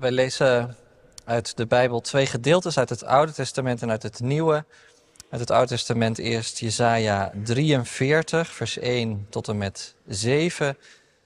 Wij 0.00 0.10
lezen 0.10 0.76
uit 1.24 1.56
de 1.56 1.66
Bijbel 1.66 2.00
twee 2.00 2.26
gedeeltes 2.26 2.78
uit 2.78 2.88
het 2.88 3.04
Oude 3.04 3.32
Testament 3.32 3.82
en 3.82 3.90
uit 3.90 4.02
het 4.02 4.20
Nieuwe. 4.20 4.64
Uit 5.30 5.40
het 5.40 5.50
Oude 5.50 5.68
Testament 5.68 6.18
eerst 6.18 6.58
Jesaja 6.58 7.32
43, 7.44 8.52
vers 8.52 8.78
1 8.78 9.26
tot 9.30 9.48
en 9.48 9.58
met 9.58 9.94
7. 10.06 10.78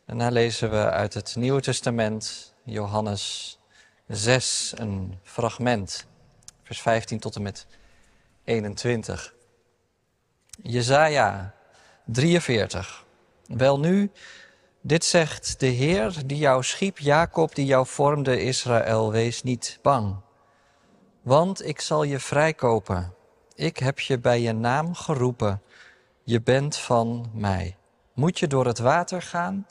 Daarna 0.07 0.29
lezen 0.29 0.71
we 0.71 0.91
uit 0.91 1.15
het 1.15 1.37
Nieuwe 1.37 1.61
Testament 1.61 2.55
Johannes 2.63 3.59
6, 4.09 4.73
een 4.77 5.19
fragment, 5.23 6.07
vers 6.63 6.81
15 6.81 7.19
tot 7.19 7.37
en 7.37 7.43
met 7.43 7.67
21. 8.45 9.35
Jesaja 10.63 11.55
43. 12.05 13.05
Wel 13.47 13.79
nu, 13.79 14.11
dit 14.87 15.05
zegt 15.05 15.61
de 15.61 15.67
Heer 15.67 16.23
die 16.27 16.39
jou 16.39 16.63
schiep, 16.63 16.99
Jacob 16.99 17.55
die 17.55 17.67
jou 17.67 17.87
vormde, 17.87 18.43
Israël, 18.43 19.13
wees 19.13 19.43
niet 19.43 19.79
bang. 19.83 20.17
Want 21.23 21.67
ik 21.67 21.81
zal 21.81 22.03
je 22.03 22.19
vrijkopen. 22.19 23.15
Ik 23.55 23.79
heb 23.79 24.01
je 24.01 24.19
bij 24.19 24.41
je 24.41 24.53
naam 24.53 24.95
geroepen. 24.95 25.63
Je 26.25 26.43
bent 26.43 26.77
van 26.77 27.31
mij. 27.35 27.77
Moet 28.15 28.39
je 28.39 28.47
door 28.47 28.67
het 28.67 28.79
water 28.79 29.23
gaan? 29.23 29.67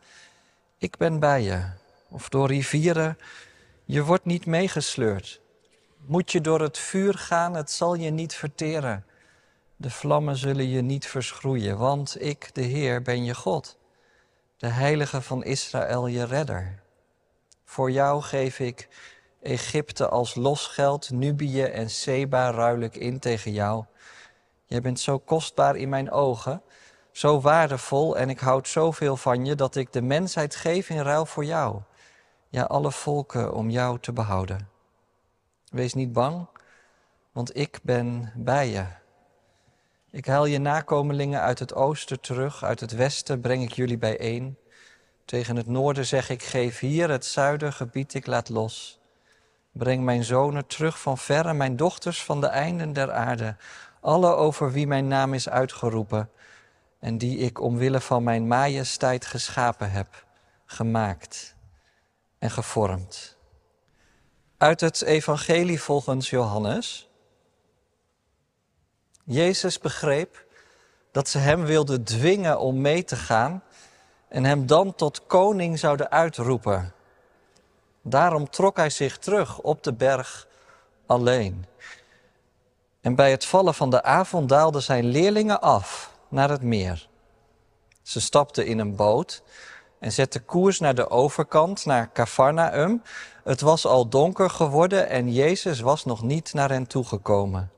Ik 0.77 0.97
ben 0.97 1.19
bij 1.19 1.41
je. 1.41 1.63
Of 2.09 2.29
door 2.29 2.47
rivieren? 2.47 3.17
Je 3.85 4.03
wordt 4.03 4.25
niet 4.25 4.45
meegesleurd. 4.45 5.41
Moet 6.05 6.31
je 6.31 6.41
door 6.41 6.61
het 6.61 6.77
vuur 6.77 7.13
gaan? 7.13 7.53
Het 7.53 7.71
zal 7.71 7.95
je 7.95 8.09
niet 8.09 8.33
verteren. 8.33 9.05
De 9.75 9.89
vlammen 9.89 10.37
zullen 10.37 10.69
je 10.69 10.81
niet 10.81 11.07
verschroeien, 11.07 11.77
want 11.77 12.21
ik, 12.21 12.49
de 12.53 12.61
Heer, 12.61 13.01
ben 13.01 13.23
je 13.23 13.35
God 13.35 13.81
de 14.63 14.69
heilige 14.69 15.21
van 15.21 15.43
Israël, 15.43 16.07
je 16.07 16.23
redder. 16.23 16.79
Voor 17.65 17.91
jou 17.91 18.21
geef 18.21 18.59
ik 18.59 18.87
Egypte 19.41 20.09
als 20.09 20.35
losgeld, 20.35 21.09
Nubië 21.11 21.63
en 21.63 21.89
Seba 21.89 22.51
ruilijk 22.51 22.95
in 22.95 23.19
tegen 23.19 23.51
jou. 23.51 23.85
Jij 24.65 24.81
bent 24.81 24.99
zo 24.99 25.19
kostbaar 25.19 25.75
in 25.75 25.89
mijn 25.89 26.11
ogen, 26.11 26.61
zo 27.11 27.41
waardevol 27.41 28.17
en 28.17 28.29
ik 28.29 28.39
houd 28.39 28.67
zoveel 28.67 29.17
van 29.17 29.45
je 29.45 29.55
dat 29.55 29.75
ik 29.75 29.93
de 29.93 30.01
mensheid 30.01 30.55
geef 30.55 30.89
in 30.89 31.01
ruil 31.01 31.25
voor 31.25 31.45
jou. 31.45 31.81
Ja, 32.49 32.63
alle 32.63 32.91
volken 32.91 33.53
om 33.53 33.69
jou 33.69 33.99
te 33.99 34.13
behouden. 34.13 34.69
Wees 35.69 35.93
niet 35.93 36.13
bang, 36.13 36.47
want 37.31 37.57
ik 37.57 37.79
ben 37.81 38.31
bij 38.35 38.69
je. 38.69 38.85
Ik 40.13 40.25
haal 40.25 40.45
je 40.45 40.59
nakomelingen 40.59 41.41
uit 41.41 41.59
het 41.59 41.73
oosten 41.73 42.19
terug, 42.19 42.63
uit 42.63 42.79
het 42.79 42.91
westen 42.91 43.41
breng 43.41 43.63
ik 43.63 43.71
jullie 43.71 43.97
bijeen. 43.97 44.57
Tegen 45.25 45.55
het 45.55 45.67
noorden 45.67 46.05
zeg 46.05 46.29
ik, 46.29 46.43
geef 46.43 46.79
hier 46.79 47.09
het 47.09 47.25
zuidergebied, 47.25 48.13
ik 48.13 48.25
laat 48.25 48.49
los. 48.49 48.99
Breng 49.71 50.03
mijn 50.03 50.23
zonen 50.23 50.67
terug 50.67 50.99
van 50.99 51.17
verre, 51.17 51.53
mijn 51.53 51.75
dochters 51.75 52.23
van 52.23 52.41
de 52.41 52.47
einden 52.47 52.93
der 52.93 53.11
aarde. 53.11 53.55
Alle 54.01 54.33
over 54.33 54.71
wie 54.71 54.87
mijn 54.87 55.07
naam 55.07 55.33
is 55.33 55.49
uitgeroepen 55.49 56.29
en 56.99 57.17
die 57.17 57.37
ik 57.37 57.61
omwille 57.61 58.01
van 58.01 58.23
mijn 58.23 58.47
majesteit 58.47 59.25
geschapen 59.25 59.91
heb, 59.91 60.25
gemaakt 60.65 61.55
en 62.39 62.51
gevormd. 62.51 63.37
Uit 64.57 64.81
het 64.81 65.01
evangelie 65.01 65.81
volgens 65.81 66.29
Johannes. 66.29 67.12
Jezus 69.23 69.79
begreep 69.79 70.45
dat 71.11 71.27
ze 71.27 71.37
hem 71.37 71.65
wilden 71.65 72.03
dwingen 72.03 72.59
om 72.59 72.81
mee 72.81 73.03
te 73.03 73.15
gaan 73.15 73.63
en 74.27 74.43
hem 74.43 74.65
dan 74.65 74.95
tot 74.95 75.25
koning 75.25 75.79
zouden 75.79 76.11
uitroepen. 76.11 76.93
Daarom 78.01 78.49
trok 78.49 78.77
hij 78.77 78.89
zich 78.89 79.17
terug 79.17 79.59
op 79.59 79.83
de 79.83 79.93
berg 79.93 80.47
alleen. 81.05 81.65
En 83.01 83.15
bij 83.15 83.31
het 83.31 83.45
vallen 83.45 83.73
van 83.73 83.89
de 83.89 84.03
avond 84.03 84.49
daalden 84.49 84.81
zijn 84.81 85.05
leerlingen 85.05 85.61
af 85.61 86.17
naar 86.27 86.49
het 86.49 86.61
meer. 86.61 87.09
Ze 88.01 88.21
stapten 88.21 88.65
in 88.65 88.79
een 88.79 88.95
boot 88.95 89.43
en 89.99 90.11
zetten 90.11 90.45
koers 90.45 90.79
naar 90.79 90.95
de 90.95 91.09
overkant, 91.09 91.85
naar 91.85 92.11
Cafarnaum. 92.13 93.01
Het 93.43 93.61
was 93.61 93.85
al 93.85 94.09
donker 94.09 94.49
geworden 94.49 95.09
en 95.09 95.33
Jezus 95.33 95.79
was 95.79 96.05
nog 96.05 96.23
niet 96.23 96.53
naar 96.53 96.69
hen 96.69 96.87
toegekomen. 96.87 97.71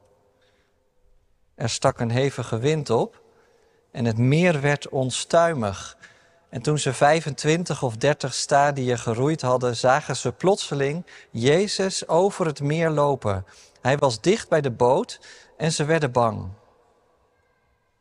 Er 1.55 1.69
stak 1.69 1.99
een 1.99 2.11
hevige 2.11 2.57
wind 2.57 2.89
op 2.89 3.21
en 3.91 4.05
het 4.05 4.17
meer 4.17 4.61
werd 4.61 4.89
onstuimig. 4.89 5.97
En 6.49 6.61
toen 6.61 6.79
ze 6.79 6.93
25 6.93 7.83
of 7.83 7.97
30 7.97 8.33
stadien 8.33 8.97
geroeid 8.97 9.41
hadden, 9.41 9.75
zagen 9.75 10.16
ze 10.16 10.31
plotseling 10.31 11.05
Jezus 11.31 12.07
over 12.07 12.45
het 12.45 12.61
meer 12.61 12.89
lopen. 12.89 13.45
Hij 13.81 13.97
was 13.97 14.21
dicht 14.21 14.49
bij 14.49 14.61
de 14.61 14.71
boot 14.71 15.19
en 15.57 15.71
ze 15.71 15.85
werden 15.85 16.11
bang. 16.11 16.49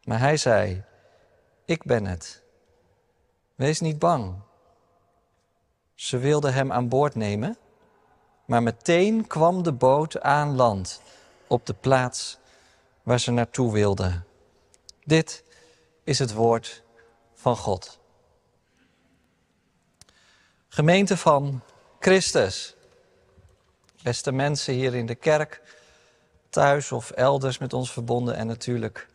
Maar 0.05 0.19
hij 0.19 0.37
zei: 0.37 0.83
Ik 1.65 1.83
ben 1.83 2.07
het. 2.07 2.43
Wees 3.55 3.81
niet 3.81 3.99
bang. 3.99 4.35
Ze 5.95 6.19
wilden 6.19 6.55
hem 6.55 6.73
aan 6.73 6.89
boord 6.89 7.15
nemen, 7.15 7.57
maar 8.45 8.63
meteen 8.63 9.27
kwam 9.27 9.63
de 9.63 9.73
boot 9.73 10.21
aan 10.21 10.57
land 10.57 11.03
op 11.47 11.67
de 11.67 11.75
plaats 11.75 12.39
waar 13.05 13.21
ze 13.21 13.31
naartoe 13.31 13.73
wilden. 13.73 14.27
Dit 15.05 15.45
is 16.05 16.19
het 16.19 16.33
woord 16.33 16.83
van 17.35 17.57
God. 17.57 17.99
Gemeente 20.69 21.17
van 21.17 21.63
Christus. 22.01 22.75
Beste 24.03 24.33
mensen 24.33 24.75
hier 24.75 24.95
in 24.95 25.07
de 25.07 25.15
kerk, 25.15 25.63
thuis 26.49 26.93
of 26.93 27.11
elders 27.11 27.59
met 27.59 27.73
ons 27.73 27.93
verbonden 27.93 28.37
en 28.37 28.47
natuurlijk 28.47 29.09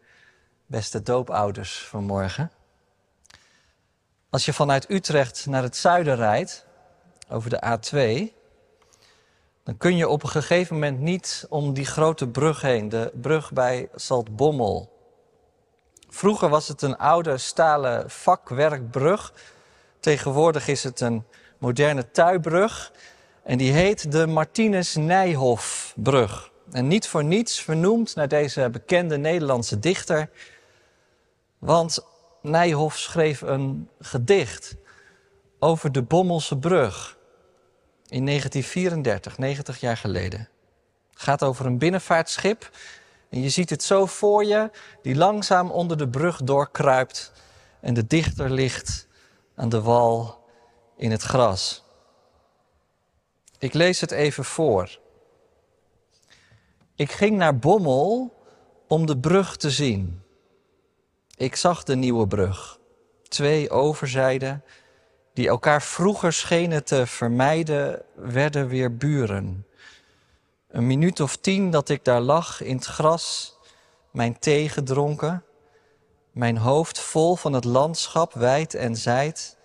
beste 0.66 1.04
doopouders 1.04 1.80
vanmorgen. 1.80 2.52
Als 4.30 4.46
je 4.46 4.54
vanuit 4.54 4.90
Utrecht 4.90 5.46
naar 5.46 5.64
het 5.64 5.76
zuiden 5.76 6.16
rijdt, 6.16 6.66
over 7.30 7.50
de 7.50 7.64
A2, 7.66 8.39
dan 9.70 9.78
kun 9.78 9.98
je 9.98 10.08
op 10.08 10.24
een 10.24 10.30
gegeven 10.30 10.74
moment 10.74 11.00
niet 11.00 11.46
om 11.50 11.74
die 11.74 11.86
grote 11.86 12.28
brug 12.28 12.62
heen, 12.62 12.90
de 12.90 13.12
brug 13.22 13.52
bij 13.52 13.90
Saltbommel. 13.96 14.90
Vroeger 16.10 16.50
was 16.50 16.68
het 16.68 16.82
een 16.82 16.98
oude 16.98 17.38
stalen 17.38 18.10
vakwerkbrug. 18.10 19.34
Tegenwoordig 20.00 20.68
is 20.68 20.84
het 20.84 21.00
een 21.00 21.24
moderne 21.58 22.12
tuibrug. 22.12 22.92
En 23.44 23.58
die 23.58 23.72
heet 23.72 24.12
de 24.12 24.28
Martinus 24.28 24.96
Nijhoffbrug. 24.96 26.52
En 26.72 26.88
niet 26.88 27.08
voor 27.08 27.24
niets 27.24 27.62
vernoemd 27.62 28.16
naar 28.16 28.28
deze 28.28 28.70
bekende 28.70 29.18
Nederlandse 29.18 29.80
dichter. 29.80 30.30
Want 31.60 32.06
Nijhoff 32.42 32.98
schreef 32.98 33.42
een 33.42 33.90
gedicht 34.00 34.76
over 35.60 35.92
de 35.92 36.02
Bommelse 36.02 36.58
brug 36.58 37.18
in 38.10 38.26
1934, 38.26 39.38
90 39.38 39.80
jaar 39.80 39.98
geleden. 39.98 40.50
Het 41.12 41.22
gaat 41.22 41.44
over 41.44 41.66
een 41.66 41.78
binnenvaartschip. 41.78 42.70
En 43.30 43.42
je 43.42 43.50
ziet 43.50 43.70
het 43.70 43.84
zo 43.84 44.06
voor 44.06 44.46
je, 44.46 44.72
die 45.02 45.16
langzaam 45.16 45.72
onder 45.72 45.98
de 45.98 46.10
brug 46.10 46.44
doorkruipt. 46.44 47.32
En 47.80 47.94
de 47.94 48.08
dichter 48.08 48.52
ligt 48.52 49.08
aan 49.56 49.70
de 49.70 49.82
wal 49.82 50.44
in 50.98 51.12
het 51.12 51.22
gras. 51.22 51.84
Ik 53.58 53.74
lees 53.74 54.02
het 54.02 54.12
even 54.12 54.46
voor. 54.46 55.00
Ik 56.96 57.12
ging 57.12 57.38
naar 57.38 57.58
Bommel 57.58 58.38
om 58.88 59.06
de 59.06 59.18
brug 59.18 59.58
te 59.58 59.70
zien. 59.70 60.22
Ik 61.36 61.56
zag 61.56 61.84
de 61.84 61.96
nieuwe 61.96 62.28
brug. 62.28 62.80
Twee 63.28 63.70
overzijden 63.70 64.64
die 65.40 65.48
elkaar 65.48 65.82
vroeger 65.82 66.34
schenen 66.34 66.84
te 66.84 67.08
vermijden, 67.08 68.02
werden 68.16 68.68
weer 68.68 68.98
buren. 68.98 69.66
Een 70.68 70.88
minuut 70.88 71.20
of 71.20 71.36
tien 71.38 71.72
dat 71.72 71.90
ik 71.90 72.04
daar 72.06 72.22
lag 72.22 72.62
in 72.62 72.76
het 72.76 72.86
gras, 72.86 73.58
mijn 74.12 74.40
thee 74.40 74.70
gedronken, 74.70 75.44
mijn 76.32 76.58
hoofd 76.58 77.00
vol 77.00 77.36
van 77.36 77.54
het 77.54 77.64
landschap 77.64 78.34
wijd 78.34 78.74
en 78.74 78.96
zijd, 78.96 79.58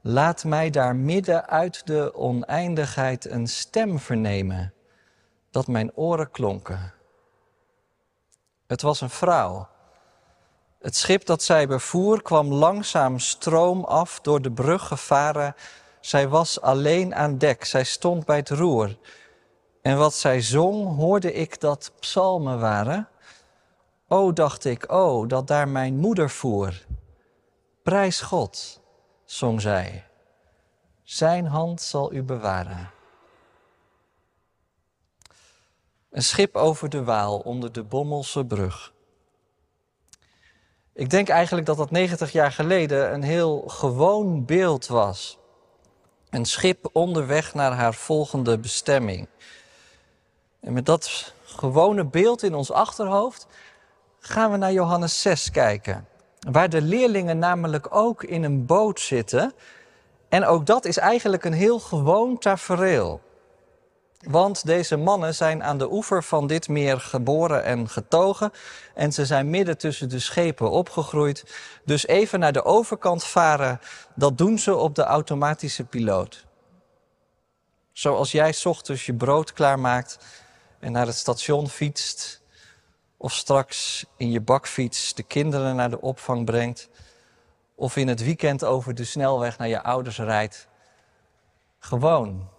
laat 0.00 0.44
mij 0.44 0.70
daar 0.70 0.96
midden 0.96 1.46
uit 1.48 1.86
de 1.86 2.14
oneindigheid 2.14 3.30
een 3.30 3.46
stem 3.46 3.98
vernemen, 3.98 4.74
dat 5.50 5.66
mijn 5.66 5.92
oren 5.94 6.30
klonken. 6.30 6.92
Het 8.66 8.82
was 8.82 9.00
een 9.00 9.10
vrouw 9.10 9.68
het 10.80 10.96
schip 10.96 11.26
dat 11.26 11.42
zij 11.42 11.66
bevoer 11.66 12.22
kwam 12.22 12.52
langzaam 12.52 13.18
stroom 13.18 13.84
af 13.84 14.20
door 14.20 14.42
de 14.42 14.52
brug 14.52 14.86
gevaren. 14.86 15.54
Zij 16.00 16.28
was 16.28 16.60
alleen 16.60 17.14
aan 17.14 17.38
dek, 17.38 17.64
zij 17.64 17.84
stond 17.84 18.24
bij 18.24 18.36
het 18.36 18.48
roer. 18.48 18.96
En 19.82 19.98
wat 19.98 20.14
zij 20.14 20.40
zong, 20.40 20.96
hoorde 20.96 21.32
ik 21.32 21.60
dat 21.60 21.92
psalmen 22.00 22.60
waren. 22.60 23.08
O, 24.08 24.32
dacht 24.32 24.64
ik, 24.64 24.92
o, 24.92 25.26
dat 25.26 25.46
daar 25.46 25.68
mijn 25.68 25.96
moeder 25.96 26.30
voer. 26.30 26.86
Prijs 27.82 28.20
God, 28.20 28.80
zong 29.24 29.60
zij. 29.60 30.04
Zijn 31.02 31.46
hand 31.46 31.80
zal 31.80 32.12
u 32.12 32.22
bewaren. 32.22 32.90
Een 36.10 36.22
schip 36.22 36.56
over 36.56 36.88
de 36.88 37.04
Waal 37.04 37.38
onder 37.38 37.72
de 37.72 37.82
Bommelse 37.82 38.44
brug. 38.44 38.92
Ik 41.00 41.10
denk 41.10 41.28
eigenlijk 41.28 41.66
dat 41.66 41.76
dat 41.76 41.90
90 41.90 42.32
jaar 42.32 42.52
geleden 42.52 43.12
een 43.12 43.22
heel 43.22 43.64
gewoon 43.66 44.44
beeld 44.44 44.86
was. 44.86 45.38
Een 46.30 46.44
schip 46.44 46.88
onderweg 46.92 47.54
naar 47.54 47.72
haar 47.72 47.94
volgende 47.94 48.58
bestemming. 48.58 49.28
En 50.60 50.72
met 50.72 50.86
dat 50.86 51.34
gewone 51.44 52.04
beeld 52.04 52.42
in 52.42 52.54
ons 52.54 52.72
achterhoofd 52.72 53.46
gaan 54.18 54.50
we 54.50 54.56
naar 54.56 54.72
Johannes 54.72 55.22
6 55.22 55.50
kijken. 55.50 56.06
Waar 56.50 56.68
de 56.68 56.82
leerlingen 56.82 57.38
namelijk 57.38 57.94
ook 57.94 58.24
in 58.24 58.42
een 58.42 58.66
boot 58.66 59.00
zitten. 59.00 59.52
En 60.28 60.44
ook 60.44 60.66
dat 60.66 60.84
is 60.84 60.96
eigenlijk 60.96 61.44
een 61.44 61.52
heel 61.52 61.78
gewoon 61.78 62.38
tafereel. 62.38 63.20
Want 64.26 64.66
deze 64.66 64.96
mannen 64.96 65.34
zijn 65.34 65.62
aan 65.62 65.78
de 65.78 65.92
oever 65.92 66.22
van 66.24 66.46
dit 66.46 66.68
meer 66.68 67.00
geboren 67.00 67.64
en 67.64 67.88
getogen. 67.88 68.52
En 68.94 69.12
ze 69.12 69.26
zijn 69.26 69.50
midden 69.50 69.78
tussen 69.78 70.08
de 70.08 70.18
schepen 70.18 70.70
opgegroeid. 70.70 71.44
Dus 71.84 72.06
even 72.06 72.40
naar 72.40 72.52
de 72.52 72.64
overkant 72.64 73.24
varen, 73.24 73.80
dat 74.14 74.38
doen 74.38 74.58
ze 74.58 74.76
op 74.76 74.94
de 74.94 75.02
automatische 75.02 75.84
piloot. 75.84 76.46
Zoals 77.92 78.32
jij 78.32 78.54
ochtends 78.64 79.06
je 79.06 79.14
brood 79.14 79.52
klaarmaakt 79.52 80.18
en 80.78 80.92
naar 80.92 81.06
het 81.06 81.16
station 81.16 81.68
fietst. 81.68 82.42
Of 83.16 83.32
straks 83.32 84.04
in 84.16 84.30
je 84.30 84.40
bakfiets 84.40 85.14
de 85.14 85.22
kinderen 85.22 85.76
naar 85.76 85.90
de 85.90 86.00
opvang 86.00 86.44
brengt. 86.44 86.88
Of 87.74 87.96
in 87.96 88.08
het 88.08 88.24
weekend 88.24 88.64
over 88.64 88.94
de 88.94 89.04
snelweg 89.04 89.58
naar 89.58 89.68
je 89.68 89.82
ouders 89.82 90.18
rijdt. 90.18 90.68
Gewoon. 91.78 92.58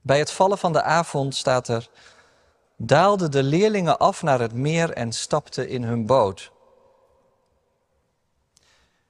Bij 0.00 0.18
het 0.18 0.30
vallen 0.30 0.58
van 0.58 0.72
de 0.72 0.82
avond 0.82 1.34
staat 1.34 1.68
er, 1.68 1.88
daalden 2.76 3.30
de 3.30 3.42
leerlingen 3.42 3.98
af 3.98 4.22
naar 4.22 4.40
het 4.40 4.52
meer 4.52 4.92
en 4.92 5.12
stapten 5.12 5.68
in 5.68 5.82
hun 5.82 6.06
boot. 6.06 6.52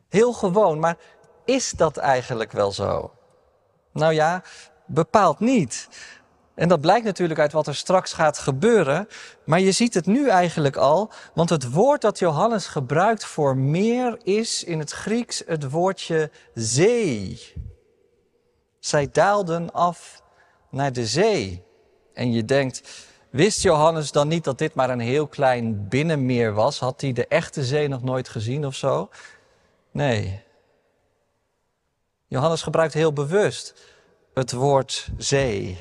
Heel 0.09 0.33
gewoon, 0.33 0.79
maar 0.79 0.97
is 1.45 1.71
dat 1.71 1.97
eigenlijk 1.97 2.53
wel 2.53 2.73
zo? 2.73 3.13
Nou 3.93 4.13
ja, 4.13 4.43
bepaald 4.87 5.41
niet. 5.41 5.89
En 6.55 6.69
dat 6.69 6.81
blijkt 6.81 7.05
natuurlijk 7.05 7.41
uit 7.41 7.53
wat 7.53 7.67
er 7.67 7.75
straks 7.75 8.13
gaat 8.13 8.39
gebeuren. 8.39 9.09
Maar 9.45 9.61
je 9.61 9.73
ziet 9.73 9.95
het 9.95 10.07
nu 10.07 10.29
eigenlijk 10.29 10.77
al, 10.77 11.11
want 11.35 11.51
het 11.51 11.73
woord 11.73 12.01
dat 12.01 12.19
Johannes 12.19 12.67
gebruikt 12.67 13.25
voor 13.25 13.57
meer 13.57 14.19
is 14.23 14.65
in 14.65 14.79
het 14.79 14.91
Grieks 14.91 15.43
het 15.47 15.71
woordje 15.71 16.31
zee. 16.55 17.55
Zij 18.79 19.09
daalden 19.13 19.73
af 19.73 20.23
naar 20.71 20.93
de 20.93 21.07
zee. 21.07 21.63
En 22.15 22.33
je 22.33 22.45
denkt, 22.45 23.07
wist 23.31 23.63
Johannes 23.63 24.13
dan 24.13 24.29
niet 24.29 24.45
dat 24.45 24.59
dit 24.59 24.75
maar 24.75 24.91
een 24.91 25.01
heel 25.01 25.27
klein 25.27 25.89
binnenmeer 25.89 26.53
was? 26.53 26.79
Had 26.79 27.01
hij 27.01 27.13
de 27.13 27.27
echte 27.27 27.65
zee 27.65 27.89
nog 27.89 28.03
nooit 28.03 28.29
gezien 28.29 28.67
of 28.67 28.75
zo? 28.75 29.09
Nee. 29.91 30.43
Johannes 32.27 32.63
gebruikt 32.63 32.95
heel 32.95 33.13
bewust 33.13 33.75
het 34.35 34.53
woord 34.53 35.09
zee. 35.19 35.79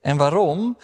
En 0.00 0.16
waarom? 0.16 0.76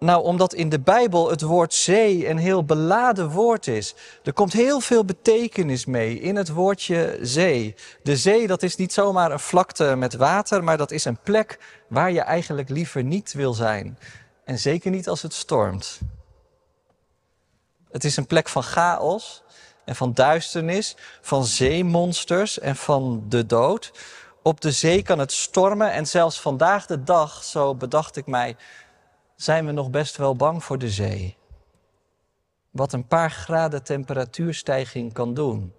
Nou, 0.00 0.24
omdat 0.24 0.54
in 0.54 0.68
de 0.68 0.80
Bijbel 0.80 1.30
het 1.30 1.42
woord 1.42 1.74
zee 1.74 2.28
een 2.28 2.38
heel 2.38 2.64
beladen 2.64 3.30
woord 3.30 3.66
is. 3.66 3.94
Er 4.22 4.32
komt 4.32 4.52
heel 4.52 4.80
veel 4.80 5.04
betekenis 5.04 5.84
mee 5.84 6.20
in 6.20 6.36
het 6.36 6.48
woordje 6.48 7.18
zee. 7.22 7.74
De 8.02 8.16
zee, 8.16 8.46
dat 8.46 8.62
is 8.62 8.76
niet 8.76 8.92
zomaar 8.92 9.32
een 9.32 9.40
vlakte 9.40 9.96
met 9.96 10.14
water, 10.14 10.64
maar 10.64 10.76
dat 10.76 10.90
is 10.90 11.04
een 11.04 11.18
plek 11.22 11.58
waar 11.88 12.12
je 12.12 12.20
eigenlijk 12.20 12.68
liever 12.68 13.02
niet 13.04 13.32
wil 13.32 13.54
zijn. 13.54 13.98
En 14.44 14.58
zeker 14.58 14.90
niet 14.90 15.08
als 15.08 15.22
het 15.22 15.34
stormt. 15.34 16.00
Het 17.90 18.04
is 18.04 18.16
een 18.16 18.26
plek 18.26 18.48
van 18.48 18.62
chaos 18.62 19.42
en 19.84 19.96
van 19.96 20.12
duisternis, 20.12 20.96
van 21.20 21.44
zeemonsters 21.44 22.58
en 22.58 22.76
van 22.76 23.24
de 23.28 23.46
dood. 23.46 23.92
Op 24.42 24.60
de 24.60 24.72
zee 24.72 25.02
kan 25.02 25.18
het 25.18 25.32
stormen 25.32 25.92
en 25.92 26.06
zelfs 26.06 26.40
vandaag 26.40 26.86
de 26.86 27.02
dag, 27.02 27.44
zo 27.44 27.74
bedacht 27.74 28.16
ik 28.16 28.26
mij, 28.26 28.56
zijn 29.42 29.66
we 29.66 29.72
nog 29.72 29.90
best 29.90 30.16
wel 30.16 30.36
bang 30.36 30.64
voor 30.64 30.78
de 30.78 30.90
zee. 30.90 31.36
Wat 32.70 32.92
een 32.92 33.06
paar 33.06 33.30
graden 33.30 33.82
temperatuurstijging 33.82 35.12
kan 35.12 35.34
doen. 35.34 35.72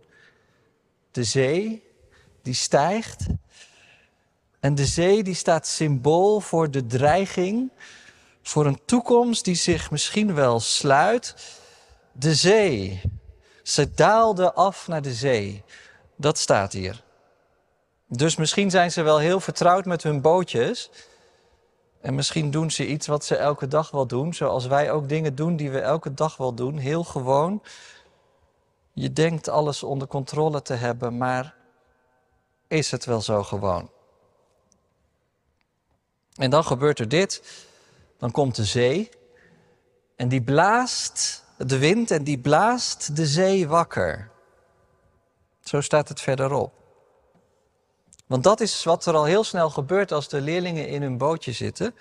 De 1.12 1.24
zee, 1.24 1.84
die 2.42 2.54
stijgt. 2.54 3.26
En 4.60 4.76
de 4.76 4.86
zee, 4.86 5.24
die 5.24 5.34
staat 5.34 5.68
symbool 5.68 6.40
voor 6.40 6.72
de 6.72 6.86
dreiging, 6.86 7.72
voor 8.42 8.66
een 8.66 8.82
toekomst 8.86 9.46
die 9.46 9.56
zich 9.56 9.92
misschien 9.92 10.36
wel 10.36 10.60
sluit. 10.60 11.36
De 12.12 12.36
zee. 12.36 13.02
Ze 13.64 13.94
daalde 13.94 14.54
af 14.54 14.88
naar 14.88 15.02
de 15.02 15.14
zee. 15.14 15.64
Dat 16.16 16.38
staat 16.38 16.74
hier. 16.74 17.04
Dus 18.08 18.36
misschien 18.36 18.70
zijn 18.70 18.92
ze 18.92 19.02
wel 19.02 19.20
heel 19.20 19.40
vertrouwd 19.40 19.86
met 19.86 20.04
hun 20.04 20.22
bootjes. 20.22 20.90
En 22.02 22.16
misschien 22.16 22.52
doen 22.52 22.72
ze 22.72 22.88
iets 22.88 23.08
wat 23.08 23.26
ze 23.26 23.36
elke 23.36 23.68
dag 23.68 23.92
wel 23.92 24.08
doen, 24.08 24.34
zoals 24.34 24.68
wij 24.68 24.92
ook 24.92 25.10
dingen 25.10 25.36
doen 25.36 25.56
die 25.56 25.72
we 25.72 25.80
elke 25.80 26.14
dag 26.14 26.38
wel 26.38 26.54
doen, 26.54 26.78
heel 26.78 27.04
gewoon. 27.04 27.64
Je 28.94 29.14
denkt 29.14 29.48
alles 29.48 29.84
onder 29.84 30.08
controle 30.08 30.62
te 30.62 30.74
hebben, 30.74 31.18
maar 31.18 31.56
is 32.68 32.92
het 32.92 33.06
wel 33.06 33.22
zo 33.22 33.44
gewoon? 33.44 33.90
En 36.36 36.50
dan 36.50 36.64
gebeurt 36.64 37.00
er 37.00 37.08
dit. 37.08 37.66
Dan 38.18 38.32
komt 38.32 38.56
de 38.56 38.66
zee 38.66 39.10
en 40.16 40.28
die 40.28 40.42
blaast 40.42 41.44
de 41.58 41.78
wind 41.78 42.12
en 42.12 42.24
die 42.24 42.40
blaast 42.40 43.16
de 43.16 43.28
zee 43.28 43.68
wakker. 43.68 44.30
Zo 45.64 45.82
staat 45.82 46.10
het 46.10 46.22
verderop. 46.22 46.81
Want 48.32 48.44
dat 48.44 48.60
is 48.60 48.84
wat 48.84 49.06
er 49.06 49.16
al 49.16 49.24
heel 49.24 49.44
snel 49.44 49.70
gebeurt 49.70 50.12
als 50.12 50.28
de 50.28 50.42
leerlingen 50.42 50.88
in 50.88 51.02
hun 51.02 51.18
bootje 51.18 51.52
zitten. 51.52 51.96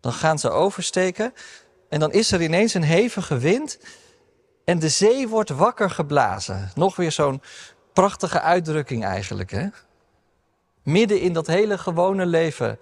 Dan 0.00 0.12
gaan 0.12 0.38
ze 0.38 0.50
oversteken 0.50 1.34
en 1.88 2.00
dan 2.00 2.12
is 2.12 2.32
er 2.32 2.42
ineens 2.42 2.74
een 2.74 2.82
hevige 2.82 3.38
wind 3.38 3.78
en 4.64 4.78
de 4.78 4.88
zee 4.88 5.28
wordt 5.28 5.50
wakker 5.50 5.90
geblazen. 5.90 6.70
Nog 6.74 6.96
weer 6.96 7.12
zo'n 7.12 7.42
prachtige 7.92 8.40
uitdrukking 8.40 9.04
eigenlijk. 9.04 9.50
Hè? 9.50 9.66
Midden 10.82 11.20
in 11.20 11.32
dat 11.32 11.46
hele 11.46 11.78
gewone 11.78 12.26
leven, 12.26 12.78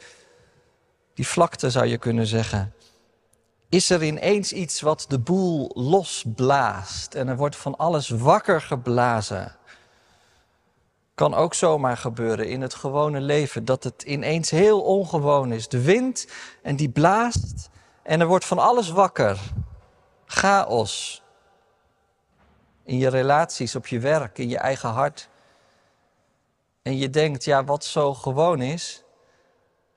die 1.15 1.27
vlakte 1.27 1.71
zou 1.71 1.87
je 1.87 1.99
kunnen 1.99 2.27
zeggen, 2.27 2.75
is 3.69 3.91
er 3.91 4.03
ineens 4.03 4.53
iets 4.53 4.81
wat 4.81 5.05
de 5.09 5.19
boel 5.19 5.71
losblaast 5.75 7.15
en 7.15 7.29
er 7.29 7.37
wordt 7.37 7.57
van 7.57 7.77
alles 7.77 8.09
wakker 8.09 8.61
geblazen. 8.61 9.59
Kan 11.21 11.35
ook 11.35 11.55
zomaar 11.55 11.97
gebeuren 11.97 12.49
in 12.49 12.61
het 12.61 12.75
gewone 12.75 13.21
leven 13.21 13.65
dat 13.65 13.85
het 13.85 14.03
ineens 14.03 14.51
heel 14.51 14.81
ongewoon 14.83 15.53
is. 15.53 15.69
De 15.69 15.83
wind 15.83 16.27
en 16.63 16.77
die 16.77 16.89
blaast 16.91 17.71
en 18.03 18.21
er 18.21 18.27
wordt 18.27 18.45
van 18.45 18.59
alles 18.59 18.91
wakker. 18.91 19.39
Chaos. 20.27 21.23
In 22.85 22.99
je 22.99 23.09
relaties, 23.09 23.77
op 23.77 23.87
je 23.87 23.99
werk, 23.99 24.39
in 24.39 24.49
je 24.49 24.59
eigen 24.59 24.89
hart. 24.89 25.29
En 26.83 26.97
je 26.97 27.11
denkt, 27.11 27.45
ja, 27.45 27.65
wat 27.65 27.85
zo 27.85 28.15
gewoon 28.15 28.61
is, 28.63 29.03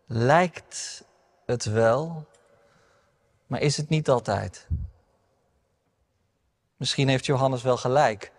lijkt 0.06 1.04
het 1.46 1.66
wel, 1.66 2.26
maar 3.48 3.62
is 3.62 3.78
het 3.78 3.90
niet 3.90 4.10
altijd. 4.10 4.68
Misschien 6.78 7.08
heeft 7.08 7.26
Johannes 7.26 7.62
wel 7.62 7.78
gelijk. 7.78 8.32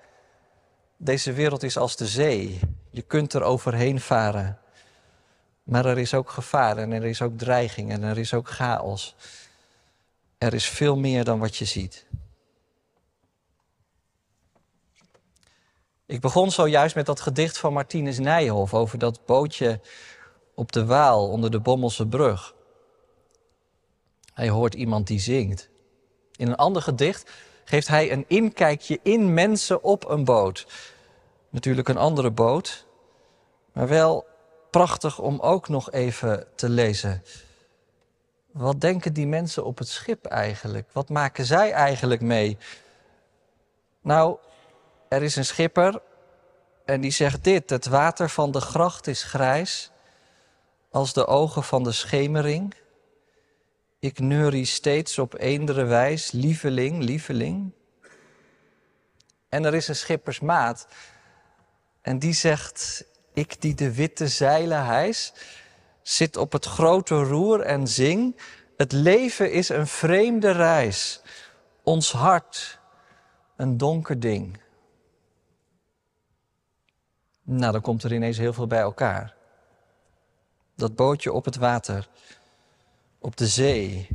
Deze 0.97 1.33
wereld 1.33 1.63
is 1.63 1.77
als 1.77 1.97
de 1.97 2.07
zee. 2.07 2.61
Je 2.95 3.03
kunt 3.03 3.33
er 3.33 3.43
overheen 3.43 4.01
varen. 4.01 4.59
Maar 5.63 5.87
er 5.87 5.99
is 5.99 6.15
ook 6.15 6.31
gevaar 6.31 6.77
en 6.77 6.93
er 6.93 7.05
is 7.05 7.23
ook 7.23 7.39
dreiging 7.39 7.91
en 7.91 8.03
er 8.03 8.19
is 8.19 8.35
ook 8.35 8.49
chaos. 8.49 9.15
Er 10.39 10.55
is 10.55 10.69
veel 10.69 10.97
meer 10.97 11.25
dan 11.25 11.39
wat 11.39 11.57
je 11.57 11.65
ziet. 11.65 12.07
Ik 16.07 16.21
begon 16.21 16.51
zojuist 16.51 16.95
met 16.95 17.07
dat 17.07 17.21
gedicht 17.21 17.59
van 17.59 17.73
Martinus 17.73 18.19
Nijhoff 18.19 18.75
over 18.75 18.99
dat 18.99 19.25
bootje 19.25 19.81
op 20.55 20.73
de 20.73 20.85
Waal 20.85 21.29
onder 21.29 21.51
de 21.51 21.61
Bommelse 21.61 22.07
brug. 22.07 22.55
Hij 24.35 24.49
hoort 24.49 24.75
iemand 24.75 25.07
die 25.07 25.21
zingt. 25.21 25.69
In 26.37 26.49
een 26.49 26.57
ander 26.57 26.83
gedicht 26.83 27.31
geeft 27.65 27.89
hij 27.89 28.13
een 28.13 28.25
inkijkje 28.29 29.01
in 29.03 29.35
mensen 29.35 29.83
op 29.83 30.09
een 30.09 30.25
boot. 30.25 30.67
Natuurlijk 31.55 31.89
een 31.89 31.97
andere 31.97 32.31
boot, 32.31 32.87
maar 33.73 33.89
wel 33.89 34.27
prachtig 34.71 35.19
om 35.19 35.41
ook 35.41 35.69
nog 35.69 35.93
even 35.93 36.47
te 36.55 36.69
lezen. 36.69 37.23
Wat 38.53 38.81
denken 38.81 39.13
die 39.13 39.27
mensen 39.27 39.65
op 39.65 39.79
het 39.79 39.89
schip 39.89 40.27
eigenlijk? 40.27 40.89
Wat 40.93 41.09
maken 41.09 41.45
zij 41.45 41.73
eigenlijk 41.73 42.21
mee? 42.21 42.59
Nou, 44.01 44.37
er 45.09 45.23
is 45.23 45.37
een 45.37 45.45
schipper 45.45 46.03
en 46.85 47.01
die 47.01 47.11
zegt 47.11 47.45
dit: 47.45 47.71
Het 47.71 47.87
water 47.87 48.29
van 48.29 48.51
de 48.51 48.61
gracht 48.61 49.07
is 49.07 49.23
grijs 49.23 49.91
als 50.91 51.13
de 51.13 51.27
ogen 51.27 51.63
van 51.63 51.83
de 51.83 51.93
schemering. 51.93 52.75
Ik 53.99 54.19
neurie 54.19 54.67
steeds 54.67 55.19
op 55.19 55.39
eendere 55.39 55.85
wijs, 55.85 56.31
lieveling, 56.31 57.03
lieveling. 57.03 57.73
En 59.49 59.65
er 59.65 59.75
is 59.75 59.89
een 59.89 59.97
schippersmaat. 59.97 60.87
En 62.05 62.19
die 62.19 62.33
zegt, 62.33 63.05
ik 63.33 63.61
die 63.61 63.75
de 63.75 63.95
witte 63.95 64.29
zeilen 64.29 64.85
hijs, 64.85 65.33
zit 66.03 66.37
op 66.37 66.53
het 66.53 66.65
grote 66.65 67.15
roer 67.15 67.61
en 67.61 67.89
zing. 67.89 68.41
Het 68.77 68.93
leven 68.93 69.53
is 69.53 69.69
een 69.69 69.87
vreemde 69.87 70.51
reis, 70.51 71.23
ons 71.83 72.13
hart 72.13 72.81
een 73.57 73.77
donker 73.77 74.21
ding. 74.21 74.61
Nou, 77.43 77.73
dan 77.73 77.81
komt 77.81 78.03
er 78.03 78.13
ineens 78.13 78.39
heel 78.39 78.53
veel 78.53 78.67
bij 78.67 78.81
elkaar. 78.81 79.35
Dat 80.77 80.95
bootje 80.95 81.33
op 81.33 81.45
het 81.45 81.57
water, 81.57 82.09
op 83.19 83.37
de 83.37 83.47
zee. 83.47 84.09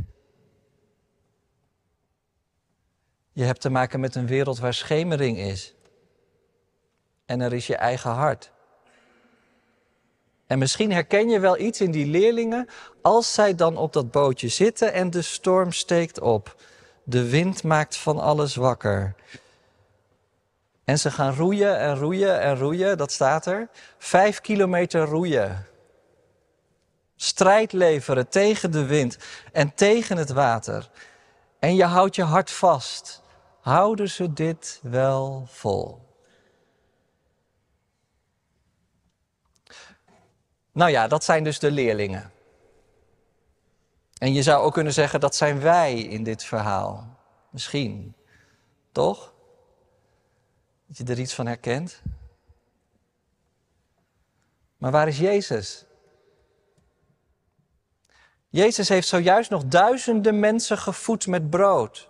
Je 3.31 3.43
hebt 3.43 3.61
te 3.61 3.69
maken 3.69 3.99
met 3.99 4.15
een 4.15 4.27
wereld 4.27 4.59
waar 4.59 4.73
schemering 4.73 5.37
is. 5.37 5.73
En 7.29 7.41
er 7.41 7.53
is 7.53 7.67
je 7.67 7.75
eigen 7.75 8.11
hart. 8.11 8.51
En 10.47 10.59
misschien 10.59 10.91
herken 10.91 11.29
je 11.29 11.39
wel 11.39 11.57
iets 11.57 11.81
in 11.81 11.91
die 11.91 12.05
leerlingen 12.05 12.67
als 13.01 13.33
zij 13.33 13.55
dan 13.55 13.77
op 13.77 13.93
dat 13.93 14.11
bootje 14.11 14.47
zitten 14.47 14.93
en 14.93 15.09
de 15.09 15.21
storm 15.21 15.71
steekt 15.71 16.19
op. 16.19 16.55
De 17.03 17.29
wind 17.29 17.63
maakt 17.63 17.97
van 17.97 18.19
alles 18.19 18.55
wakker. 18.55 19.15
En 20.83 20.99
ze 20.99 21.11
gaan 21.11 21.35
roeien 21.35 21.79
en 21.79 21.95
roeien 21.95 22.39
en 22.41 22.57
roeien, 22.57 22.97
dat 22.97 23.11
staat 23.11 23.45
er. 23.45 23.69
Vijf 23.97 24.41
kilometer 24.41 25.01
roeien. 25.01 25.65
Strijd 27.15 27.71
leveren 27.71 28.29
tegen 28.29 28.71
de 28.71 28.85
wind 28.85 29.17
en 29.51 29.73
tegen 29.73 30.17
het 30.17 30.29
water. 30.29 30.89
En 31.59 31.75
je 31.75 31.85
houdt 31.85 32.15
je 32.15 32.23
hart 32.23 32.51
vast. 32.51 33.21
Houden 33.61 34.09
ze 34.09 34.33
dit 34.33 34.79
wel 34.83 35.45
vol? 35.47 36.08
Nou 40.79 40.91
ja, 40.91 41.07
dat 41.07 41.23
zijn 41.23 41.43
dus 41.43 41.59
de 41.59 41.71
leerlingen. 41.71 42.31
En 44.17 44.33
je 44.33 44.43
zou 44.43 44.63
ook 44.63 44.73
kunnen 44.73 44.93
zeggen 44.93 45.19
dat 45.19 45.35
zijn 45.35 45.59
wij 45.59 45.99
in 45.99 46.23
dit 46.23 46.43
verhaal. 46.43 47.17
Misschien. 47.49 48.15
Toch? 48.91 49.33
Dat 50.87 50.97
je 50.97 51.03
er 51.03 51.19
iets 51.19 51.33
van 51.33 51.45
herkent. 51.45 52.01
Maar 54.77 54.91
waar 54.91 55.07
is 55.07 55.17
Jezus? 55.17 55.85
Jezus 58.49 58.89
heeft 58.89 59.07
zojuist 59.07 59.49
nog 59.49 59.65
duizenden 59.65 60.39
mensen 60.39 60.77
gevoed 60.77 61.27
met 61.27 61.49
brood. 61.49 62.09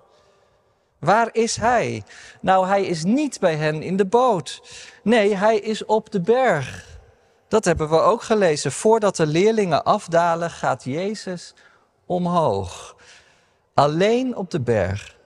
Waar 0.99 1.29
is 1.31 1.55
hij? 1.55 2.03
Nou, 2.41 2.67
hij 2.67 2.85
is 2.85 3.03
niet 3.03 3.39
bij 3.39 3.55
hen 3.55 3.81
in 3.81 3.97
de 3.97 4.05
boot. 4.05 4.61
Nee, 5.03 5.35
hij 5.35 5.59
is 5.59 5.85
op 5.85 6.11
de 6.11 6.21
berg. 6.21 6.88
Dat 7.49 7.65
hebben 7.65 7.89
we 7.89 7.99
ook 7.99 8.21
gelezen. 8.21 8.71
Voordat 8.71 9.15
de 9.15 9.27
leerlingen 9.27 9.83
afdalen, 9.83 10.51
gaat 10.51 10.83
Jezus 10.83 11.53
omhoog. 12.05 12.95
Alleen 13.73 14.35
op 14.35 14.51
de 14.51 14.61
berg. 14.61 15.17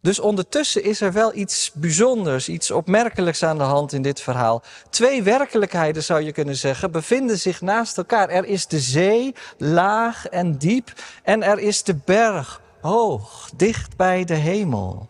Dus 0.00 0.18
ondertussen 0.18 0.82
is 0.82 1.00
er 1.00 1.12
wel 1.12 1.34
iets 1.34 1.70
bijzonders, 1.74 2.48
iets 2.48 2.70
opmerkelijks 2.70 3.42
aan 3.42 3.58
de 3.58 3.64
hand 3.64 3.92
in 3.92 4.02
dit 4.02 4.20
verhaal. 4.20 4.62
Twee 4.90 5.22
werkelijkheden 5.22 6.02
zou 6.02 6.20
je 6.20 6.32
kunnen 6.32 6.56
zeggen, 6.56 6.90
bevinden 6.90 7.38
zich 7.38 7.60
naast 7.60 7.98
elkaar. 7.98 8.28
Er 8.28 8.44
is 8.44 8.66
de 8.66 8.80
zee, 8.80 9.34
laag 9.56 10.26
en 10.26 10.58
diep, 10.58 10.92
en 11.22 11.42
er 11.42 11.58
is 11.58 11.82
de 11.82 11.94
berg, 12.04 12.60
hoog, 12.80 13.50
dicht 13.56 13.96
bij 13.96 14.24
de 14.24 14.34
hemel. 14.34 15.08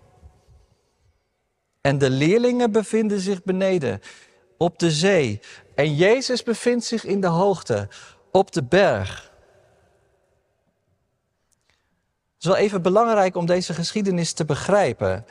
En 1.80 1.99
de 1.99 2.11
leerlingen 2.11 2.73
bevinden 2.73 3.21
zich 3.21 3.42
beneden, 3.42 4.00
op 4.58 4.78
de 4.78 4.90
zee. 4.90 5.40
En 5.74 5.94
Jezus 5.94 6.42
bevindt 6.42 6.84
zich 6.84 7.04
in 7.04 7.20
de 7.20 7.26
hoogte, 7.26 7.88
op 8.30 8.52
de 8.52 8.62
berg. 8.62 9.30
Het 12.34 12.46
is 12.46 12.46
wel 12.46 12.56
even 12.56 12.82
belangrijk 12.82 13.36
om 13.36 13.46
deze 13.46 13.74
geschiedenis 13.74 14.32
te 14.32 14.44
begrijpen. 14.44 15.26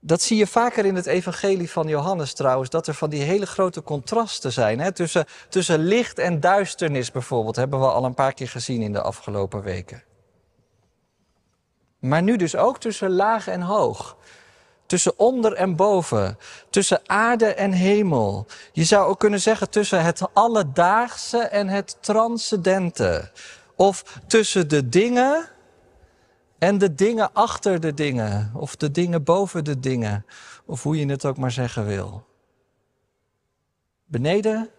Dat 0.00 0.22
zie 0.22 0.36
je 0.36 0.46
vaker 0.46 0.84
in 0.84 0.94
het 0.94 1.06
evangelie 1.06 1.70
van 1.70 1.88
Johannes 1.88 2.32
trouwens, 2.32 2.70
dat 2.70 2.86
er 2.86 2.94
van 2.94 3.10
die 3.10 3.22
hele 3.22 3.46
grote 3.46 3.82
contrasten 3.82 4.52
zijn. 4.52 4.80
Hè? 4.80 4.92
Tussen, 4.92 5.26
tussen 5.48 5.78
licht 5.78 6.18
en 6.18 6.40
duisternis 6.40 7.10
bijvoorbeeld, 7.10 7.56
hebben 7.56 7.80
we 7.80 7.86
al 7.86 8.04
een 8.04 8.14
paar 8.14 8.34
keer 8.34 8.48
gezien 8.48 8.82
in 8.82 8.92
de 8.92 9.02
afgelopen 9.02 9.62
weken. 9.62 10.02
Maar 11.98 12.22
nu 12.22 12.36
dus 12.36 12.56
ook 12.56 12.80
tussen 12.80 13.10
laag 13.10 13.48
en 13.48 13.60
hoog. 13.60 14.16
Tussen 14.88 15.18
onder 15.18 15.52
en 15.52 15.76
boven. 15.76 16.38
Tussen 16.70 17.00
aarde 17.06 17.46
en 17.54 17.72
hemel. 17.72 18.46
Je 18.72 18.84
zou 18.84 19.08
ook 19.08 19.18
kunnen 19.18 19.40
zeggen 19.40 19.70
tussen 19.70 20.04
het 20.04 20.34
alledaagse 20.34 21.38
en 21.38 21.68
het 21.68 21.96
transcendente. 22.00 23.30
Of 23.76 24.20
tussen 24.26 24.68
de 24.68 24.88
dingen 24.88 25.48
en 26.58 26.78
de 26.78 26.94
dingen 26.94 27.32
achter 27.32 27.80
de 27.80 27.94
dingen. 27.94 28.52
Of 28.54 28.76
de 28.76 28.90
dingen 28.90 29.24
boven 29.24 29.64
de 29.64 29.80
dingen. 29.80 30.26
Of 30.64 30.82
hoe 30.82 30.98
je 30.98 31.06
het 31.06 31.24
ook 31.24 31.36
maar 31.36 31.52
zeggen 31.52 31.86
wil. 31.86 32.26
Beneden 34.04 34.70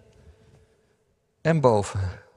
en 1.41 1.61
boven. 1.61 2.27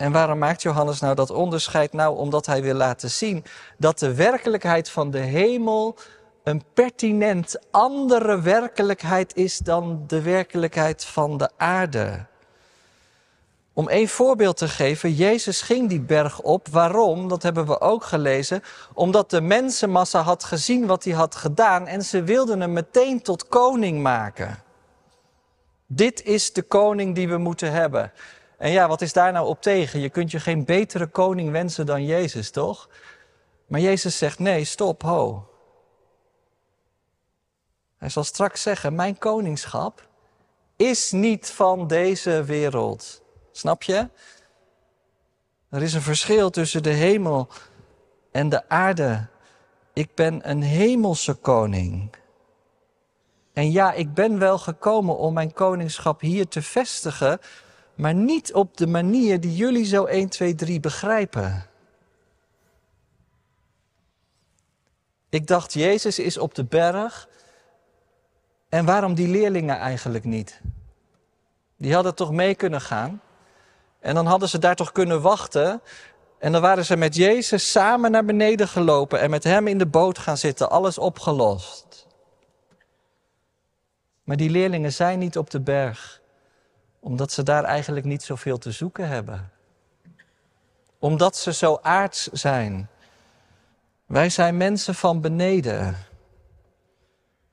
En 0.00 0.12
waarom 0.12 0.38
maakt 0.38 0.62
Johannes 0.62 1.00
nou 1.00 1.14
dat 1.14 1.30
onderscheid? 1.30 1.92
Nou, 1.92 2.16
omdat 2.16 2.46
hij 2.46 2.62
wil 2.62 2.74
laten 2.74 3.10
zien 3.10 3.44
dat 3.78 3.98
de 3.98 4.14
werkelijkheid 4.14 4.90
van 4.90 5.10
de 5.10 5.18
hemel 5.18 5.96
een 6.42 6.62
pertinent 6.74 7.58
andere 7.70 8.40
werkelijkheid 8.40 9.36
is 9.36 9.58
dan 9.58 10.04
de 10.06 10.22
werkelijkheid 10.22 11.04
van 11.04 11.36
de 11.36 11.50
aarde. 11.56 12.26
Om 13.72 13.88
één 13.88 14.08
voorbeeld 14.08 14.56
te 14.56 14.68
geven, 14.68 15.12
Jezus 15.12 15.62
ging 15.62 15.88
die 15.88 16.00
berg 16.00 16.40
op. 16.40 16.68
Waarom? 16.68 17.28
Dat 17.28 17.42
hebben 17.42 17.66
we 17.66 17.80
ook 17.80 18.04
gelezen. 18.04 18.62
Omdat 18.94 19.30
de 19.30 19.40
mensenmassa 19.40 20.20
had 20.20 20.44
gezien 20.44 20.86
wat 20.86 21.04
hij 21.04 21.12
had 21.12 21.34
gedaan 21.34 21.86
en 21.86 22.02
ze 22.02 22.22
wilden 22.22 22.60
hem 22.60 22.72
meteen 22.72 23.22
tot 23.22 23.48
koning 23.48 24.02
maken. 24.02 24.62
Dit 25.86 26.22
is 26.22 26.52
de 26.52 26.62
koning 26.62 27.14
die 27.14 27.28
we 27.28 27.38
moeten 27.38 27.72
hebben. 27.72 28.12
En 28.60 28.70
ja, 28.70 28.88
wat 28.88 29.00
is 29.00 29.12
daar 29.12 29.32
nou 29.32 29.46
op 29.46 29.62
tegen? 29.62 30.00
Je 30.00 30.08
kunt 30.08 30.30
je 30.30 30.40
geen 30.40 30.64
betere 30.64 31.06
koning 31.06 31.50
wensen 31.50 31.86
dan 31.86 32.04
Jezus, 32.04 32.50
toch? 32.50 32.88
Maar 33.66 33.80
Jezus 33.80 34.18
zegt: 34.18 34.38
nee, 34.38 34.64
stop, 34.64 35.02
ho. 35.02 35.48
Hij 37.96 38.08
zal 38.08 38.24
straks 38.24 38.62
zeggen: 38.62 38.94
Mijn 38.94 39.18
koningschap 39.18 40.08
is 40.76 41.12
niet 41.12 41.50
van 41.50 41.86
deze 41.86 42.44
wereld. 42.44 43.22
Snap 43.52 43.82
je? 43.82 44.08
Er 45.68 45.82
is 45.82 45.94
een 45.94 46.02
verschil 46.02 46.50
tussen 46.50 46.82
de 46.82 46.90
hemel 46.90 47.48
en 48.30 48.48
de 48.48 48.68
aarde. 48.68 49.26
Ik 49.92 50.14
ben 50.14 50.50
een 50.50 50.62
hemelse 50.62 51.34
koning. 51.34 52.10
En 53.52 53.70
ja, 53.70 53.92
ik 53.92 54.14
ben 54.14 54.38
wel 54.38 54.58
gekomen 54.58 55.16
om 55.16 55.34
mijn 55.34 55.52
koningschap 55.52 56.20
hier 56.20 56.48
te 56.48 56.62
vestigen, 56.62 57.40
maar 58.00 58.14
niet 58.14 58.52
op 58.54 58.76
de 58.76 58.86
manier 58.86 59.40
die 59.40 59.56
jullie 59.56 59.84
zo 59.84 60.04
1, 60.04 60.28
2, 60.28 60.54
3 60.54 60.80
begrijpen. 60.80 61.66
Ik 65.28 65.46
dacht, 65.46 65.72
Jezus 65.72 66.18
is 66.18 66.38
op 66.38 66.54
de 66.54 66.64
berg. 66.64 67.28
En 68.68 68.84
waarom 68.84 69.14
die 69.14 69.28
leerlingen 69.28 69.76
eigenlijk 69.76 70.24
niet? 70.24 70.60
Die 71.76 71.94
hadden 71.94 72.14
toch 72.14 72.32
mee 72.32 72.54
kunnen 72.54 72.80
gaan? 72.80 73.20
En 73.98 74.14
dan 74.14 74.26
hadden 74.26 74.48
ze 74.48 74.58
daar 74.58 74.76
toch 74.76 74.92
kunnen 74.92 75.20
wachten. 75.20 75.82
En 76.38 76.52
dan 76.52 76.60
waren 76.60 76.84
ze 76.84 76.96
met 76.96 77.14
Jezus 77.14 77.70
samen 77.70 78.10
naar 78.10 78.24
beneden 78.24 78.68
gelopen 78.68 79.20
en 79.20 79.30
met 79.30 79.44
hem 79.44 79.66
in 79.66 79.78
de 79.78 79.86
boot 79.86 80.18
gaan 80.18 80.36
zitten, 80.36 80.70
alles 80.70 80.98
opgelost. 80.98 82.06
Maar 84.24 84.36
die 84.36 84.50
leerlingen 84.50 84.92
zijn 84.92 85.18
niet 85.18 85.38
op 85.38 85.50
de 85.50 85.60
berg, 85.60 86.19
omdat 87.00 87.32
ze 87.32 87.42
daar 87.42 87.64
eigenlijk 87.64 88.06
niet 88.06 88.22
zoveel 88.22 88.58
te 88.58 88.70
zoeken 88.70 89.08
hebben. 89.08 89.50
Omdat 90.98 91.36
ze 91.36 91.52
zo 91.52 91.78
aards 91.82 92.26
zijn. 92.26 92.88
Wij 94.06 94.28
zijn 94.28 94.56
mensen 94.56 94.94
van 94.94 95.20
beneden. 95.20 95.96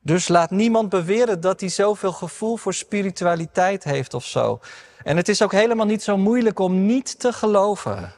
Dus 0.01 0.27
laat 0.27 0.51
niemand 0.51 0.89
beweren 0.89 1.41
dat 1.41 1.59
hij 1.59 1.69
zoveel 1.69 2.11
gevoel 2.11 2.57
voor 2.57 2.73
spiritualiteit 2.73 3.83
heeft 3.83 4.13
of 4.13 4.25
zo. 4.25 4.59
En 5.03 5.17
het 5.17 5.29
is 5.29 5.41
ook 5.41 5.51
helemaal 5.51 5.85
niet 5.85 6.03
zo 6.03 6.17
moeilijk 6.17 6.59
om 6.59 6.85
niet 6.85 7.19
te 7.19 7.33
geloven. 7.33 8.13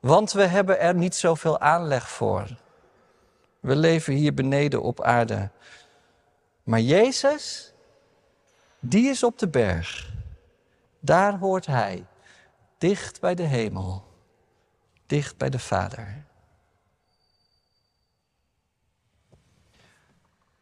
Want 0.00 0.32
we 0.32 0.44
hebben 0.44 0.80
er 0.80 0.94
niet 0.94 1.14
zoveel 1.14 1.60
aanleg 1.60 2.08
voor. 2.08 2.46
We 3.60 3.76
leven 3.76 4.14
hier 4.14 4.34
beneden 4.34 4.82
op 4.82 5.02
aarde. 5.02 5.50
Maar 6.62 6.80
Jezus, 6.80 7.72
die 8.80 9.08
is 9.08 9.22
op 9.22 9.38
de 9.38 9.48
berg. 9.48 10.14
Daar 11.06 11.38
hoort 11.38 11.66
hij. 11.66 12.06
dicht 12.78 13.20
bij 13.20 13.34
de 13.34 13.42
hemel, 13.42 14.04
dicht 15.06 15.36
bij 15.36 15.50
de 15.50 15.58
Vader. 15.58 16.24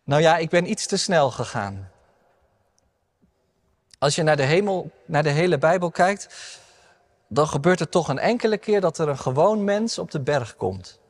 Nou 0.04 0.22
ja, 0.22 0.36
ik 0.36 0.48
ben 0.48 0.70
iets 0.70 0.86
te 0.86 0.96
snel 0.96 1.30
gegaan. 1.30 1.90
Als 3.98 4.14
je 4.14 4.22
naar 4.22 4.36
de 4.36 4.42
hemel, 4.42 4.90
naar 5.04 5.22
de 5.22 5.30
hele 5.30 5.58
Bijbel 5.58 5.90
kijkt, 5.90 6.58
dan 7.28 7.48
gebeurt 7.48 7.78
het 7.78 7.90
toch 7.90 8.08
een 8.08 8.18
enkele 8.18 8.58
keer 8.58 8.80
dat 8.80 8.98
er 8.98 9.08
een 9.08 9.18
gewoon 9.18 9.64
mens 9.64 9.98
op 9.98 10.10
de 10.10 10.20
berg 10.20 10.56
komt. 10.56 11.00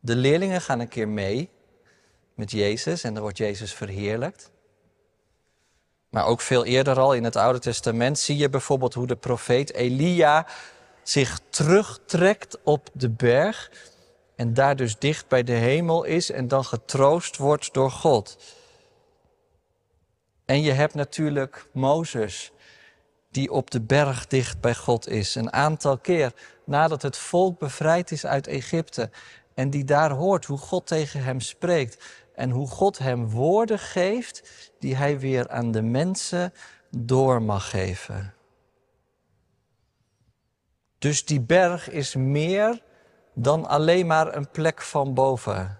De 0.00 0.16
leerlingen 0.16 0.60
gaan 0.60 0.80
een 0.80 0.88
keer 0.88 1.08
mee 1.08 1.50
met 2.34 2.50
Jezus 2.50 3.04
en 3.04 3.14
dan 3.14 3.22
wordt 3.22 3.38
Jezus 3.38 3.74
verheerlijkt. 3.74 4.52
Maar 6.14 6.26
ook 6.26 6.40
veel 6.40 6.64
eerder 6.64 6.98
al 6.98 7.14
in 7.14 7.24
het 7.24 7.36
Oude 7.36 7.58
Testament 7.58 8.18
zie 8.18 8.36
je 8.36 8.48
bijvoorbeeld 8.48 8.94
hoe 8.94 9.06
de 9.06 9.16
profeet 9.16 9.72
Elia 9.72 10.46
zich 11.02 11.40
terugtrekt 11.48 12.58
op 12.62 12.88
de 12.92 13.10
berg 13.10 13.70
en 14.36 14.54
daar 14.54 14.76
dus 14.76 14.98
dicht 14.98 15.28
bij 15.28 15.42
de 15.42 15.52
hemel 15.52 16.04
is 16.04 16.30
en 16.30 16.48
dan 16.48 16.64
getroost 16.64 17.36
wordt 17.36 17.72
door 17.72 17.90
God. 17.90 18.36
En 20.44 20.62
je 20.62 20.72
hebt 20.72 20.94
natuurlijk 20.94 21.66
Mozes, 21.72 22.52
die 23.30 23.50
op 23.50 23.70
de 23.70 23.80
berg 23.80 24.26
dicht 24.26 24.60
bij 24.60 24.74
God 24.74 25.08
is, 25.08 25.34
een 25.34 25.52
aantal 25.52 25.98
keer 25.98 26.32
nadat 26.64 27.02
het 27.02 27.16
volk 27.16 27.58
bevrijd 27.58 28.10
is 28.10 28.26
uit 28.26 28.46
Egypte 28.46 29.10
en 29.54 29.70
die 29.70 29.84
daar 29.84 30.10
hoort 30.10 30.44
hoe 30.44 30.58
God 30.58 30.86
tegen 30.86 31.24
hem 31.24 31.40
spreekt 31.40 32.23
en 32.34 32.50
hoe 32.50 32.68
God 32.68 32.98
hem 32.98 33.28
woorden 33.28 33.78
geeft 33.78 34.70
die 34.78 34.96
hij 34.96 35.18
weer 35.18 35.48
aan 35.48 35.70
de 35.70 35.82
mensen 35.82 36.52
door 36.90 37.42
mag 37.42 37.70
geven. 37.70 38.34
Dus 40.98 41.24
die 41.24 41.40
berg 41.40 41.90
is 41.90 42.14
meer 42.14 42.82
dan 43.34 43.66
alleen 43.66 44.06
maar 44.06 44.36
een 44.36 44.50
plek 44.50 44.82
van 44.82 45.14
boven. 45.14 45.78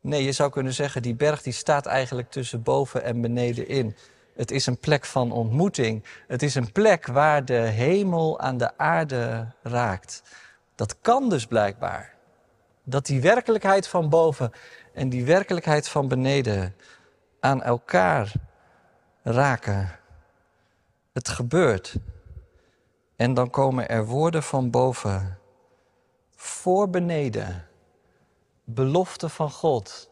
Nee, 0.00 0.24
je 0.24 0.32
zou 0.32 0.50
kunnen 0.50 0.74
zeggen, 0.74 1.02
die 1.02 1.14
berg 1.14 1.42
die 1.42 1.52
staat 1.52 1.86
eigenlijk 1.86 2.30
tussen 2.30 2.62
boven 2.62 3.02
en 3.02 3.20
beneden 3.20 3.68
in. 3.68 3.96
Het 4.34 4.50
is 4.50 4.66
een 4.66 4.78
plek 4.78 5.04
van 5.04 5.32
ontmoeting. 5.32 6.04
Het 6.26 6.42
is 6.42 6.54
een 6.54 6.72
plek 6.72 7.06
waar 7.06 7.44
de 7.44 7.54
hemel 7.54 8.40
aan 8.40 8.56
de 8.56 8.78
aarde 8.78 9.46
raakt. 9.62 10.22
Dat 10.74 11.00
kan 11.00 11.28
dus 11.28 11.46
blijkbaar. 11.46 12.14
Dat 12.84 13.06
die 13.06 13.20
werkelijkheid 13.20 13.88
van 13.88 14.08
boven 14.08 14.52
en 14.98 15.08
die 15.08 15.24
werkelijkheid 15.24 15.88
van 15.88 16.08
beneden 16.08 16.74
aan 17.40 17.62
elkaar 17.62 18.32
raken. 19.22 19.98
Het 21.12 21.28
gebeurt. 21.28 21.96
En 23.16 23.34
dan 23.34 23.50
komen 23.50 23.88
er 23.88 24.06
woorden 24.06 24.42
van 24.42 24.70
boven 24.70 25.38
voor 26.34 26.90
beneden. 26.90 27.68
Belofte 28.64 29.28
van 29.28 29.50
God 29.50 30.10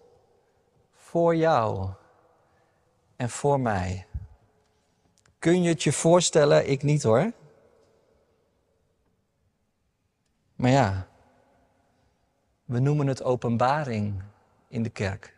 voor 0.93 1.37
jou 1.37 1.89
en 3.17 3.31
voor 3.31 3.61
mij. 3.61 4.07
Kun 5.39 5.63
je 5.63 5.69
het 5.69 5.83
je 5.83 5.93
voorstellen? 5.93 6.71
Ik 6.71 6.83
niet 6.83 7.03
hoor. 7.03 7.33
Maar 10.55 10.71
ja, 10.71 11.07
we 12.65 12.79
noemen 12.79 13.07
het 13.07 13.23
openbaring 13.23 14.23
in 14.77 14.83
de 14.83 14.91
kerk. 14.91 15.35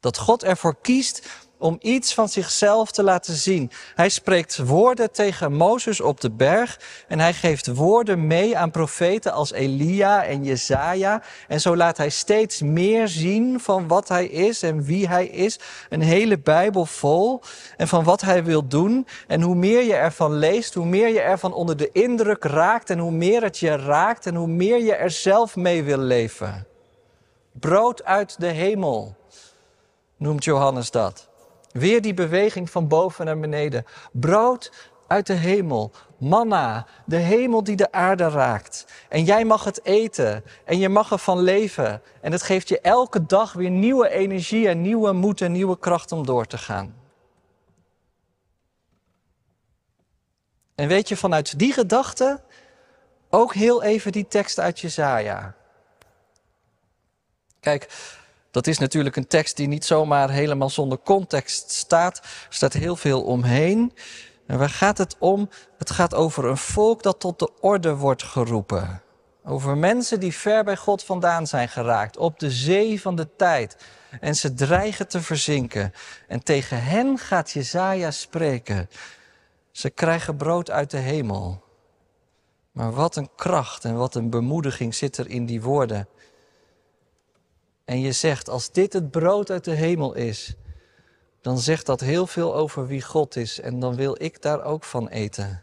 Dat 0.00 0.18
God 0.18 0.44
ervoor 0.44 0.76
kiest 0.80 1.28
om 1.58 1.76
iets 1.80 2.14
van 2.14 2.28
zichzelf 2.28 2.90
te 2.90 3.02
laten 3.02 3.34
zien. 3.34 3.70
Hij 3.94 4.08
spreekt 4.08 4.56
woorden 4.56 5.12
tegen 5.12 5.52
Mozes 5.52 6.00
op 6.00 6.20
de 6.20 6.30
berg 6.30 6.80
en 7.08 7.18
hij 7.20 7.32
geeft 7.32 7.66
woorden 7.66 8.26
mee 8.26 8.58
aan 8.58 8.70
profeten 8.70 9.32
als 9.32 9.52
Elia 9.52 10.24
en 10.24 10.44
Jesaja. 10.44 11.22
En 11.48 11.60
zo 11.60 11.76
laat 11.76 11.96
hij 11.96 12.10
steeds 12.10 12.60
meer 12.60 13.08
zien 13.08 13.60
van 13.60 13.88
wat 13.88 14.08
hij 14.08 14.26
is 14.26 14.62
en 14.62 14.84
wie 14.84 15.08
hij 15.08 15.26
is. 15.26 15.58
Een 15.88 16.02
hele 16.02 16.38
Bijbel 16.38 16.86
vol 16.86 17.42
en 17.76 17.88
van 17.88 18.04
wat 18.04 18.20
hij 18.20 18.44
wil 18.44 18.68
doen. 18.68 19.06
En 19.26 19.42
hoe 19.42 19.54
meer 19.54 19.82
je 19.82 19.94
ervan 19.94 20.32
leest, 20.32 20.74
hoe 20.74 20.86
meer 20.86 21.08
je 21.08 21.20
ervan 21.20 21.52
onder 21.52 21.76
de 21.76 21.90
indruk 21.92 22.44
raakt 22.44 22.90
en 22.90 22.98
hoe 22.98 23.12
meer 23.12 23.42
het 23.42 23.58
je 23.58 23.76
raakt 23.76 24.26
en 24.26 24.34
hoe 24.34 24.48
meer 24.48 24.82
je 24.82 24.94
er 24.94 25.10
zelf 25.10 25.56
mee 25.56 25.82
wil 25.82 25.98
leven. 25.98 26.71
Brood 27.52 28.04
uit 28.04 28.40
de 28.40 28.46
hemel 28.46 29.16
noemt 30.16 30.44
Johannes 30.44 30.90
dat. 30.90 31.28
Weer 31.72 32.02
die 32.02 32.14
beweging 32.14 32.70
van 32.70 32.88
boven 32.88 33.24
naar 33.24 33.38
beneden. 33.38 33.84
Brood 34.12 34.90
uit 35.06 35.26
de 35.26 35.32
hemel. 35.32 35.92
Manna, 36.18 36.86
de 37.06 37.16
hemel 37.16 37.64
die 37.64 37.76
de 37.76 37.92
aarde 37.92 38.28
raakt. 38.28 38.86
En 39.08 39.24
jij 39.24 39.44
mag 39.44 39.64
het 39.64 39.84
eten 39.84 40.44
en 40.64 40.78
je 40.78 40.88
mag 40.88 41.12
ervan 41.12 41.40
leven. 41.40 42.02
En 42.20 42.32
het 42.32 42.42
geeft 42.42 42.68
je 42.68 42.80
elke 42.80 43.26
dag 43.26 43.52
weer 43.52 43.70
nieuwe 43.70 44.08
energie 44.08 44.68
en 44.68 44.80
nieuwe 44.80 45.12
moed 45.12 45.40
en 45.40 45.52
nieuwe 45.52 45.78
kracht 45.78 46.12
om 46.12 46.26
door 46.26 46.46
te 46.46 46.58
gaan. 46.58 46.94
En 50.74 50.88
weet 50.88 51.08
je, 51.08 51.16
vanuit 51.16 51.58
die 51.58 51.72
gedachte 51.72 52.40
ook 53.30 53.54
heel 53.54 53.82
even 53.82 54.12
die 54.12 54.28
tekst 54.28 54.58
uit 54.58 54.80
Jezaja. 54.80 55.54
Kijk, 57.62 57.88
dat 58.50 58.66
is 58.66 58.78
natuurlijk 58.78 59.16
een 59.16 59.26
tekst 59.26 59.56
die 59.56 59.68
niet 59.68 59.84
zomaar 59.84 60.30
helemaal 60.30 60.70
zonder 60.70 60.98
context 61.04 61.70
staat. 61.70 62.18
Er 62.18 62.46
staat 62.48 62.72
heel 62.72 62.96
veel 62.96 63.22
omheen. 63.22 63.92
En 64.46 64.58
waar 64.58 64.70
gaat 64.70 64.98
het 64.98 65.16
om? 65.18 65.48
Het 65.78 65.90
gaat 65.90 66.14
over 66.14 66.44
een 66.44 66.56
volk 66.56 67.02
dat 67.02 67.20
tot 67.20 67.38
de 67.38 67.50
orde 67.60 67.96
wordt 67.96 68.22
geroepen. 68.22 69.02
Over 69.44 69.76
mensen 69.76 70.20
die 70.20 70.34
ver 70.34 70.64
bij 70.64 70.76
God 70.76 71.04
vandaan 71.04 71.46
zijn 71.46 71.68
geraakt, 71.68 72.16
op 72.16 72.38
de 72.38 72.50
zee 72.50 73.00
van 73.00 73.16
de 73.16 73.28
tijd. 73.36 73.76
En 74.20 74.36
ze 74.36 74.54
dreigen 74.54 75.08
te 75.08 75.20
verzinken. 75.20 75.92
En 76.28 76.42
tegen 76.42 76.82
hen 76.84 77.18
gaat 77.18 77.50
Jezaja 77.50 78.10
spreken. 78.10 78.88
Ze 79.70 79.90
krijgen 79.90 80.36
brood 80.36 80.70
uit 80.70 80.90
de 80.90 80.98
hemel. 80.98 81.62
Maar 82.72 82.92
wat 82.92 83.16
een 83.16 83.30
kracht 83.36 83.84
en 83.84 83.96
wat 83.96 84.14
een 84.14 84.30
bemoediging 84.30 84.94
zit 84.94 85.16
er 85.16 85.28
in 85.28 85.46
die 85.46 85.62
woorden. 85.62 86.08
En 87.84 88.00
je 88.00 88.12
zegt, 88.12 88.48
als 88.48 88.72
dit 88.72 88.92
het 88.92 89.10
brood 89.10 89.50
uit 89.50 89.64
de 89.64 89.74
hemel 89.74 90.14
is, 90.14 90.54
dan 91.40 91.58
zegt 91.58 91.86
dat 91.86 92.00
heel 92.00 92.26
veel 92.26 92.54
over 92.54 92.86
wie 92.86 93.02
God 93.02 93.36
is 93.36 93.60
en 93.60 93.80
dan 93.80 93.94
wil 93.94 94.22
ik 94.22 94.42
daar 94.42 94.64
ook 94.64 94.84
van 94.84 95.08
eten. 95.08 95.62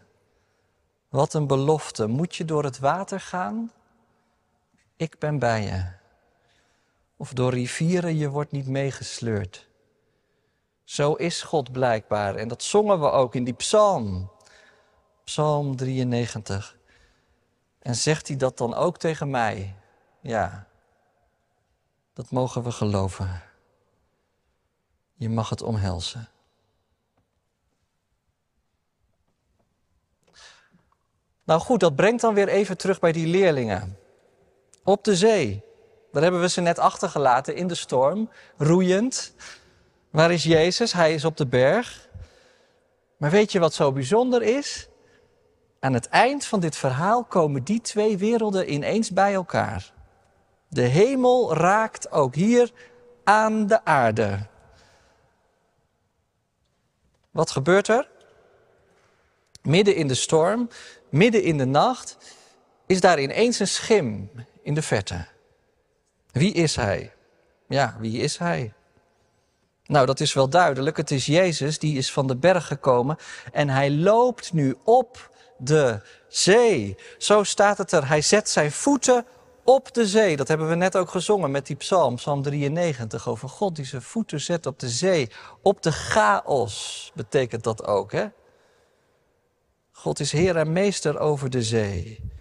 Wat 1.10 1.34
een 1.34 1.48
belofte. 1.48 2.08
Moet 2.08 2.36
je 2.36 2.46
door 2.46 2.64
het 2.64 2.80
water 2.80 3.20
gaan? 3.20 3.72
Ik 4.96 5.20
ben 5.20 5.40
bij 5.40 5.64
je. 5.64 5.86
Of 7.18 7.34
door 7.34 7.54
rivieren, 7.54 8.18
je 8.18 8.30
wordt 8.30 8.52
niet 8.52 8.68
meegesleurd. 8.68 9.68
Zo 10.84 11.14
is 11.14 11.42
God 11.42 11.72
blijkbaar. 11.72 12.36
En 12.36 12.48
dat 12.48 12.64
zongen 12.64 13.00
we 13.00 13.10
ook 13.10 13.36
in 13.36 13.44
die 13.44 13.54
psalm. 13.54 14.32
Psalm 15.24 15.76
93. 15.76 16.78
En 17.80 17.96
zegt 17.96 18.28
hij 18.28 18.38
dat 18.38 18.58
dan 18.58 18.74
ook 18.74 18.98
tegen 18.98 19.30
mij? 19.30 19.76
Ja. 20.22 20.69
Dat 22.20 22.32
mogen 22.32 22.64
we 22.64 22.72
geloven. 22.72 23.42
Je 25.14 25.30
mag 25.30 25.50
het 25.50 25.62
omhelzen. 25.62 26.30
Nou 31.44 31.60
goed, 31.60 31.80
dat 31.80 31.96
brengt 31.96 32.22
dan 32.22 32.34
weer 32.34 32.48
even 32.48 32.78
terug 32.78 33.00
bij 33.00 33.12
die 33.12 33.28
leerlingen. 33.28 33.98
Op 34.84 35.04
de 35.04 35.16
zee. 35.16 35.64
Daar 36.12 36.22
hebben 36.22 36.42
we 36.42 36.50
ze 36.50 36.62
net 36.62 36.80
achtergelaten 36.80 37.56
in 37.56 37.68
de 37.68 37.76
storm, 37.76 38.30
roeiend. 38.58 39.34
Waar 40.10 40.32
is 40.32 40.44
Jezus? 40.44 40.94
Hij 40.94 41.14
is 41.14 41.26
op 41.26 41.38
de 41.38 41.48
berg. 41.48 42.10
Maar 43.18 43.32
weet 43.32 43.52
je 43.52 43.60
wat 43.60 43.74
zo 43.74 43.92
bijzonder 43.92 44.42
is? 44.42 44.90
Aan 45.80 45.94
het 45.94 46.08
eind 46.08 46.46
van 46.46 46.60
dit 46.60 46.76
verhaal 46.76 47.24
komen 47.24 47.64
die 47.64 47.82
twee 47.82 48.18
werelden 48.18 48.74
ineens 48.74 49.12
bij 49.12 49.34
elkaar. 49.34 49.98
De 50.70 50.82
hemel 50.82 51.54
raakt 51.54 52.12
ook 52.12 52.36
hier 52.36 52.72
aan 53.24 53.68
de 53.68 53.86
aarde. 53.86 54.48
Wat 57.32 57.52
gebeurt 57.52 57.88
er? 57.88 58.10
Midden 59.62 59.96
in 59.96 60.08
de 60.08 60.16
storm, 60.16 60.70
midden 61.10 61.44
in 61.44 61.58
de 61.58 61.66
nacht, 61.66 62.18
is 62.86 63.02
daar 63.02 63.20
ineens 63.20 63.60
een 63.60 63.68
schim 63.68 64.32
in 64.64 64.74
de 64.74 64.82
verte. 64.82 65.28
Wie 66.32 66.54
is 66.54 66.76
hij? 66.76 67.14
Ja, 67.68 67.96
wie 68.00 68.22
is 68.22 68.38
hij? 68.38 68.74
Nou, 69.86 70.06
dat 70.06 70.20
is 70.20 70.34
wel 70.34 70.50
duidelijk. 70.50 70.98
Het 70.98 71.12
is 71.12 71.26
Jezus, 71.26 71.80
die 71.80 71.98
is 71.98 72.12
van 72.12 72.28
de 72.28 72.36
berg 72.36 72.68
gekomen 72.68 73.18
en 73.52 73.70
hij 73.70 73.92
loopt 73.92 74.54
nu 74.54 74.76
op 74.84 75.30
de 75.58 76.02
zee. 76.28 76.98
Zo 77.18 77.44
staat 77.44 77.78
het 77.78 77.92
er. 77.92 78.08
Hij 78.08 78.22
zet 78.22 78.50
zijn 78.50 78.72
voeten 78.72 79.26
op 79.70 79.94
de 79.94 80.08
zee. 80.08 80.38
Dat 80.38 80.48
hebben 80.48 80.70
we 80.70 80.76
net 80.76 80.98
ook 80.98 81.10
gezongen 81.10 81.52
met 81.52 81.68
die 81.68 81.76
psalm, 81.76 82.16
psalm 82.16 82.42
93, 82.42 83.28
over 83.28 83.50
God 83.50 83.76
die 83.76 83.86
zijn 83.86 84.02
voeten 84.02 84.42
zet 84.42 84.66
op 84.66 84.80
de 84.80 84.90
zee. 84.90 85.32
Op 85.62 85.82
de 85.82 85.92
chaos 85.92 87.12
betekent 87.16 87.64
dat 87.64 87.86
ook, 87.86 88.12
hè? 88.12 88.28
God 89.92 90.20
is 90.20 90.32
Heer 90.32 90.58
en 90.58 90.72
Meester 90.72 91.20
over 91.20 91.50
de 91.50 91.64
zee. 91.64 92.32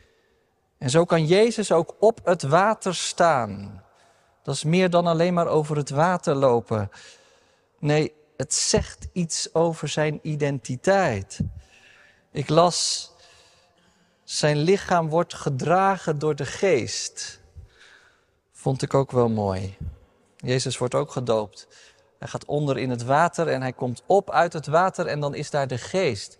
En 0.79 0.91
zo 0.91 1.05
kan 1.05 1.27
Jezus 1.27 1.73
ook 1.73 1.97
op 2.01 2.21
het 2.25 2.43
water 2.43 2.95
staan. 2.95 3.85
Dat 4.43 4.55
is 4.55 4.64
meer 4.64 4.91
dan 4.91 5.07
alleen 5.07 5.35
maar 5.35 5.49
over 5.49 5.77
het 5.77 5.91
water 5.91 6.35
lopen. 6.35 6.91
Nee, 7.79 8.12
het 8.37 8.55
zegt 8.55 9.09
iets 9.12 9.55
over 9.55 9.88
zijn 9.88 10.19
identiteit. 10.23 11.41
Ik 12.33 12.49
las, 12.49 13.08
zijn 14.31 14.57
lichaam 14.57 15.09
wordt 15.09 15.35
gedragen 15.35 16.19
door 16.19 16.35
de 16.35 16.47
geest. 16.47 17.41
Vond 18.53 18.83
ik 18.83 18.95
ook 18.95 19.11
wel 19.11 19.29
mooi. 19.29 19.77
Jezus 20.37 20.79
wordt 20.79 20.95
ook 20.95 21.11
gedoopt. 21.11 21.67
Hij 22.19 22.29
gaat 22.29 22.45
onder 22.45 22.79
in 22.79 22.91
het 22.91 23.05
water 23.05 23.49
en 23.49 23.61
hij 23.61 23.73
komt 23.73 24.03
op 24.07 24.31
uit 24.31 24.53
het 24.53 24.67
water 24.67 25.07
en 25.07 25.21
dan 25.21 25.35
is 25.35 25.51
daar 25.51 25.67
de 25.67 25.79
geest 25.79 26.38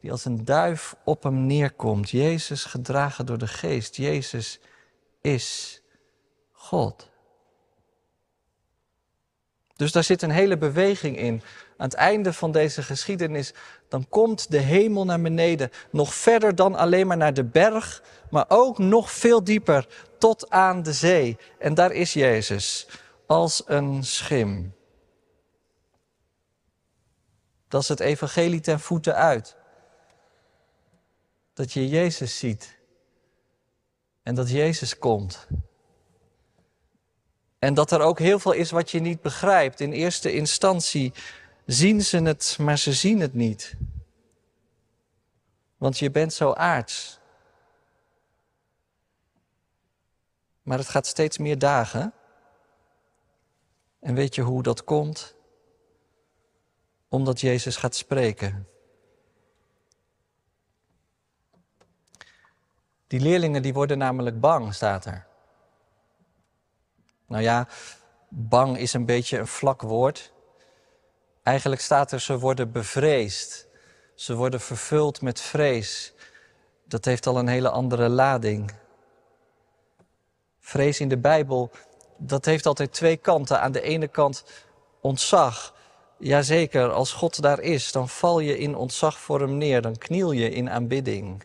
die 0.00 0.10
als 0.10 0.24
een 0.24 0.44
duif 0.44 0.96
op 1.04 1.22
hem 1.22 1.46
neerkomt. 1.46 2.10
Jezus 2.10 2.64
gedragen 2.64 3.26
door 3.26 3.38
de 3.38 3.48
geest. 3.48 3.96
Jezus 3.96 4.60
is 5.20 5.80
God. 6.52 7.10
Dus 9.76 9.92
daar 9.92 10.04
zit 10.04 10.22
een 10.22 10.30
hele 10.30 10.58
beweging 10.58 11.16
in. 11.18 11.42
Aan 11.82 11.88
het 11.88 11.98
einde 11.98 12.32
van 12.32 12.52
deze 12.52 12.82
geschiedenis, 12.82 13.52
dan 13.88 14.08
komt 14.08 14.50
de 14.50 14.58
hemel 14.58 15.04
naar 15.04 15.20
beneden. 15.20 15.70
Nog 15.90 16.14
verder 16.14 16.54
dan 16.54 16.74
alleen 16.74 17.06
maar 17.06 17.16
naar 17.16 17.34
de 17.34 17.44
berg, 17.44 18.02
maar 18.30 18.44
ook 18.48 18.78
nog 18.78 19.10
veel 19.10 19.44
dieper 19.44 19.88
tot 20.18 20.50
aan 20.50 20.82
de 20.82 20.92
zee. 20.92 21.36
En 21.58 21.74
daar 21.74 21.92
is 21.92 22.12
Jezus 22.12 22.88
als 23.26 23.62
een 23.66 24.04
schim. 24.04 24.74
Dat 27.68 27.82
is 27.82 27.88
het 27.88 28.00
evangelie 28.00 28.60
ten 28.60 28.80
voeten 28.80 29.14
uit. 29.14 29.56
Dat 31.54 31.72
je 31.72 31.88
Jezus 31.88 32.38
ziet. 32.38 32.78
En 34.22 34.34
dat 34.34 34.50
Jezus 34.50 34.98
komt. 34.98 35.46
En 37.58 37.74
dat 37.74 37.90
er 37.90 38.00
ook 38.00 38.18
heel 38.18 38.38
veel 38.38 38.52
is 38.52 38.70
wat 38.70 38.90
je 38.90 39.00
niet 39.00 39.20
begrijpt. 39.20 39.80
In 39.80 39.92
eerste 39.92 40.32
instantie 40.32 41.12
zien 41.66 42.02
ze 42.02 42.22
het, 42.22 42.56
maar 42.60 42.78
ze 42.78 42.92
zien 42.92 43.20
het 43.20 43.34
niet. 43.34 43.76
Want 45.76 45.98
je 45.98 46.10
bent 46.10 46.32
zo 46.32 46.52
aards. 46.52 47.20
Maar 50.62 50.78
het 50.78 50.88
gaat 50.88 51.06
steeds 51.06 51.38
meer 51.38 51.58
dagen. 51.58 52.12
En 54.00 54.14
weet 54.14 54.34
je 54.34 54.42
hoe 54.42 54.62
dat 54.62 54.84
komt? 54.84 55.34
Omdat 57.08 57.40
Jezus 57.40 57.76
gaat 57.76 57.94
spreken. 57.94 58.68
Die 63.06 63.20
leerlingen 63.20 63.62
die 63.62 63.72
worden 63.72 63.98
namelijk 63.98 64.40
bang, 64.40 64.74
staat 64.74 65.04
er. 65.04 65.26
Nou 67.26 67.42
ja, 67.42 67.68
bang 68.28 68.78
is 68.78 68.92
een 68.92 69.06
beetje 69.06 69.38
een 69.38 69.46
vlak 69.46 69.82
woord. 69.82 70.31
Eigenlijk 71.42 71.82
staat 71.82 72.12
er 72.12 72.20
ze 72.20 72.38
worden 72.38 72.72
bevreesd. 72.72 73.66
Ze 74.14 74.34
worden 74.34 74.60
vervuld 74.60 75.20
met 75.20 75.40
vrees. 75.40 76.12
Dat 76.84 77.04
heeft 77.04 77.26
al 77.26 77.38
een 77.38 77.48
hele 77.48 77.70
andere 77.70 78.08
lading. 78.08 78.72
Vrees 80.60 81.00
in 81.00 81.08
de 81.08 81.18
Bijbel, 81.18 81.70
dat 82.16 82.44
heeft 82.44 82.66
altijd 82.66 82.92
twee 82.92 83.16
kanten. 83.16 83.60
Aan 83.60 83.72
de 83.72 83.82
ene 83.82 84.08
kant 84.08 84.44
ontzag. 85.00 85.74
Jazeker, 86.18 86.90
als 86.90 87.12
God 87.12 87.42
daar 87.42 87.60
is, 87.60 87.92
dan 87.92 88.08
val 88.08 88.40
je 88.40 88.58
in 88.58 88.74
ontzag 88.74 89.18
voor 89.18 89.40
hem 89.40 89.56
neer, 89.56 89.82
dan 89.82 89.98
kniel 89.98 90.32
je 90.32 90.50
in 90.50 90.70
aanbidding. 90.70 91.44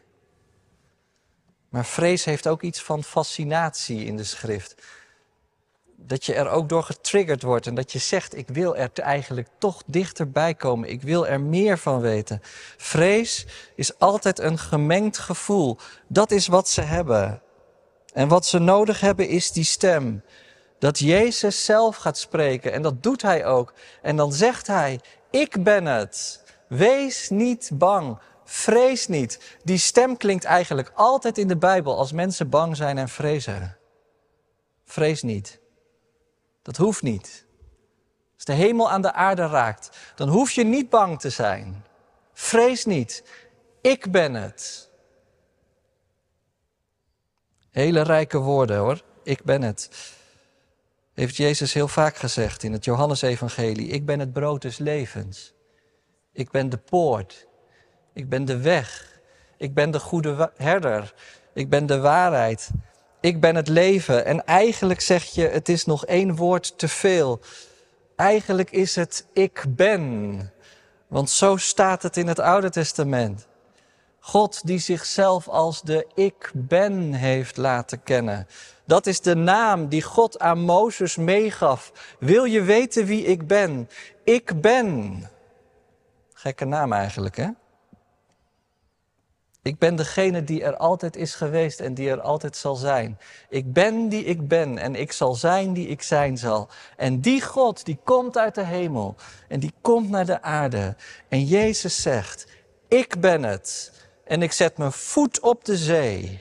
Maar 1.70 1.86
vrees 1.86 2.26
heeft 2.26 2.48
ook 2.48 2.62
iets 2.62 2.82
van 2.84 3.04
fascinatie 3.04 4.06
in 4.06 4.18
de 4.18 4.24
schrift 4.24 4.76
dat 6.00 6.26
je 6.26 6.34
er 6.34 6.50
ook 6.50 6.70
door 6.70 6.84
getriggerd 6.84 7.44
wordt 7.44 7.68
en 7.68 7.76
dat 7.76 7.92
je 7.92 8.00
zegt, 8.00 8.38
ik 8.38 8.48
wil 8.48 8.76
er 8.76 8.90
eigenlijk 8.94 9.48
toch 9.58 9.84
dichterbij 9.86 10.54
komen, 10.54 10.90
ik 10.90 11.02
wil 11.02 11.28
er 11.28 11.42
meer 11.42 11.78
van 11.78 12.00
weten. 12.00 12.42
Vrees 12.78 13.46
is 13.76 14.00
altijd 14.00 14.40
een 14.40 14.58
gemengd 14.58 15.18
gevoel. 15.18 15.78
Dat 16.08 16.32
is 16.32 16.48
wat 16.48 16.70
ze 16.70 16.82
hebben. 16.82 17.42
En 18.14 18.28
wat 18.28 18.46
ze 18.46 18.60
nodig 18.60 19.00
hebben 19.00 19.28
is 19.28 19.52
die 19.52 19.64
stem. 19.64 20.24
Dat 20.80 21.00
Jezus 21.00 21.66
zelf 21.66 21.96
gaat 21.96 22.18
spreken 22.18 22.74
en 22.74 22.82
dat 22.82 23.04
doet 23.04 23.22
hij 23.22 23.46
ook. 23.46 23.74
En 24.02 24.16
dan 24.16 24.34
zegt 24.34 24.68
hij, 24.68 25.00
ik 25.32 25.64
ben 25.64 25.86
het. 25.86 26.44
Wees 26.68 27.30
niet 27.30 27.70
bang. 27.74 28.20
Vrees 28.44 29.08
niet. 29.08 29.58
Die 29.64 29.78
stem 29.78 30.18
klinkt 30.18 30.44
eigenlijk 30.44 30.92
altijd 30.96 31.38
in 31.38 31.48
de 31.48 31.58
Bijbel 31.58 31.98
als 31.98 32.12
mensen 32.12 32.50
bang 32.50 32.76
zijn 32.76 32.98
en 32.98 33.10
vrezen. 33.10 33.78
Vrees 34.86 35.22
niet. 35.22 35.60
Dat 36.68 36.78
hoeft 36.78 37.02
niet. 37.02 37.46
Als 38.36 38.44
de 38.44 38.54
hemel 38.54 38.92
aan 38.92 39.02
de 39.02 39.14
aarde 39.14 39.48
raakt, 39.48 39.98
dan 40.16 40.30
hoef 40.30 40.52
je 40.52 40.64
niet 40.64 40.90
bang 40.90 41.20
te 41.20 41.30
zijn. 41.30 41.86
Vrees 42.34 42.86
niet. 42.86 43.24
Ik 43.82 44.12
ben 44.12 44.34
het. 44.34 44.90
Hele 47.72 48.02
rijke 48.02 48.38
woorden 48.38 48.78
hoor. 48.78 49.02
Ik 49.24 49.44
ben 49.44 49.62
het. 49.62 50.14
Heeft 51.14 51.36
Jezus 51.36 51.74
heel 51.74 51.88
vaak 51.88 52.16
gezegd 52.16 52.64
in 52.64 52.74
het 52.74 52.86
Johannesevangelie. 52.86 53.88
Ik 53.88 54.06
ben 54.06 54.20
het 54.20 54.34
brood 54.34 54.62
des 54.62 54.78
levens. 54.78 55.54
Ik 56.32 56.52
ben 56.52 56.70
de 56.70 56.78
poort. 56.78 57.48
Ik 58.14 58.30
ben 58.30 58.46
de 58.46 58.58
weg. 58.58 59.20
Ik 59.58 59.74
ben 59.74 59.92
de 59.92 60.00
goede 60.00 60.52
herder. 60.56 61.14
Ik 61.54 61.70
ben 61.70 61.86
de 61.86 62.00
waarheid 62.00 62.70
ik 63.20 63.42
ben 63.42 63.56
het 63.56 63.68
leven. 63.68 64.26
En 64.26 64.46
eigenlijk 64.46 65.02
zeg 65.02 65.24
je, 65.24 65.48
het 65.48 65.70
is 65.70 65.86
nog 65.86 66.06
één 66.06 66.36
woord 66.36 66.78
te 66.78 66.88
veel. 66.88 67.40
Eigenlijk 68.16 68.72
is 68.72 68.96
het 68.96 69.26
ik 69.34 69.66
ben. 69.70 70.52
Want 71.08 71.30
zo 71.30 71.58
staat 71.58 72.04
het 72.04 72.18
in 72.18 72.28
het 72.28 72.40
Oude 72.40 72.70
Testament. 72.70 73.48
God 74.20 74.68
die 74.68 74.80
zichzelf 74.80 75.48
als 75.48 75.82
de 75.82 76.08
ik 76.16 76.52
ben 76.54 77.14
heeft 77.14 77.58
laten 77.58 78.04
kennen. 78.04 78.48
Dat 78.86 79.06
is 79.06 79.22
de 79.22 79.36
naam 79.36 79.88
die 79.88 80.02
God 80.02 80.40
aan 80.40 80.60
Mozes 80.60 81.16
meegaf. 81.16 81.92
Wil 82.20 82.44
je 82.44 82.62
weten 82.62 83.06
wie 83.06 83.24
ik 83.24 83.48
ben? 83.48 83.90
Ik 84.24 84.62
ben. 84.62 85.24
Gekke 86.34 86.66
naam 86.66 86.94
eigenlijk, 86.94 87.36
hè? 87.36 87.48
Ik 89.68 89.78
ben 89.78 89.96
degene 89.96 90.44
die 90.44 90.64
er 90.64 90.78
altijd 90.78 91.16
is 91.16 91.36
geweest 91.36 91.80
en 91.80 91.94
die 91.94 92.10
er 92.10 92.22
altijd 92.22 92.56
zal 92.56 92.76
zijn. 92.76 93.20
Ik 93.50 93.74
ben 93.74 94.10
die 94.10 94.24
ik 94.24 94.48
ben 94.48 94.78
en 94.78 94.96
ik 94.96 95.12
zal 95.12 95.36
zijn 95.36 95.74
die 95.74 95.88
ik 95.88 96.02
zijn 96.02 96.38
zal. 96.38 96.70
En 96.98 97.22
die 97.22 97.42
God 97.42 97.86
die 97.86 98.00
komt 98.04 98.38
uit 98.38 98.56
de 98.56 98.64
hemel 98.64 99.16
en 99.48 99.60
die 99.60 99.74
komt 99.82 100.10
naar 100.10 100.26
de 100.26 100.42
aarde. 100.42 100.96
En 101.30 101.44
Jezus 101.44 102.02
zegt, 102.02 102.48
ik 102.88 103.20
ben 103.20 103.44
het 103.44 103.94
en 104.24 104.42
ik 104.42 104.52
zet 104.52 104.78
mijn 104.78 104.92
voet 104.92 105.40
op 105.40 105.66
de 105.66 105.78
zee. 105.78 106.40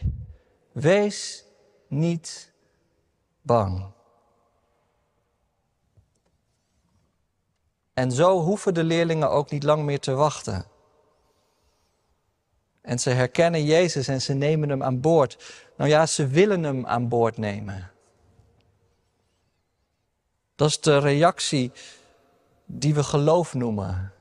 Wees 0.73 1.45
niet 1.89 2.53
bang. 3.43 3.87
En 7.95 8.13
zo 8.13 8.41
hoeven 8.41 8.75
de 8.75 8.85
leerlingen 8.85 9.31
ook 9.31 9.51
niet 9.51 9.63
lang 9.63 9.83
meer 9.83 10.01
te 10.01 10.13
wachten. 10.13 10.75
En 12.87 12.99
ze 12.99 13.11
herkennen 13.11 13.65
Jezus 13.65 14.09
en 14.09 14.23
ze 14.23 14.35
nemen 14.35 14.69
hem 14.69 14.83
aan 14.83 15.01
boord. 15.01 15.63
Nou 15.77 15.91
ja, 15.91 16.07
ze 16.07 16.27
willen 16.27 16.63
hem 16.63 16.87
aan 16.87 17.09
boord 17.09 17.37
nemen. 17.37 17.91
Dat 20.55 20.69
is 20.69 20.81
de 20.81 20.99
reactie 20.99 21.73
die 22.65 22.95
we 22.95 23.05
geloof 23.05 23.55
noemen. 23.55 24.13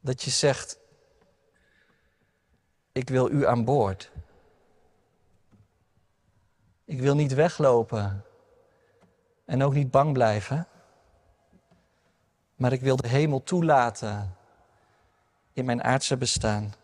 Dat 0.00 0.22
je 0.22 0.30
zegt, 0.30 0.78
ik 2.92 3.08
wil 3.08 3.30
u 3.30 3.46
aan 3.46 3.64
boord. 3.64 4.10
Ik 6.84 7.00
wil 7.00 7.14
niet 7.14 7.34
weglopen 7.34 8.24
en 9.44 9.62
ook 9.62 9.74
niet 9.74 9.90
bang 9.90 10.12
blijven, 10.12 10.66
maar 12.54 12.72
ik 12.72 12.80
wil 12.80 12.96
de 12.96 13.08
hemel 13.08 13.42
toelaten 13.42 14.37
in 15.58 15.64
mijn 15.64 15.82
aardse 15.82 16.16
bestaan. 16.16 16.74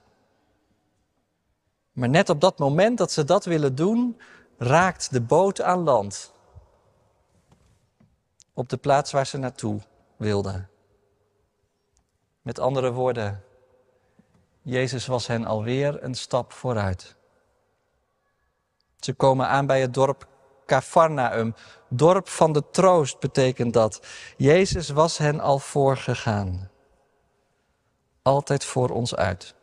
Maar 1.92 2.08
net 2.08 2.28
op 2.28 2.40
dat 2.40 2.58
moment 2.58 2.98
dat 2.98 3.12
ze 3.12 3.24
dat 3.24 3.44
willen 3.44 3.74
doen, 3.74 4.20
raakt 4.58 5.12
de 5.12 5.20
boot 5.20 5.60
aan 5.60 5.78
land. 5.78 6.32
Op 8.52 8.68
de 8.68 8.76
plaats 8.76 9.12
waar 9.12 9.26
ze 9.26 9.38
naartoe 9.38 9.80
wilden. 10.16 10.68
Met 12.42 12.58
andere 12.58 12.92
woorden, 12.92 13.44
Jezus 14.62 15.06
was 15.06 15.26
hen 15.26 15.44
alweer 15.44 16.02
een 16.02 16.14
stap 16.14 16.52
vooruit. 16.52 17.16
Ze 18.98 19.12
komen 19.12 19.48
aan 19.48 19.66
bij 19.66 19.80
het 19.80 19.94
dorp 19.94 20.28
Cafarnaum. 20.66 21.54
Dorp 21.88 22.28
van 22.28 22.52
de 22.52 22.70
troost 22.70 23.20
betekent 23.20 23.72
dat. 23.72 24.00
Jezus 24.36 24.88
was 24.88 25.18
hen 25.18 25.40
al 25.40 25.58
voorgegaan. 25.58 26.70
Altijd 28.24 28.64
voor 28.64 28.90
ons 28.90 29.14
uit. 29.14 29.54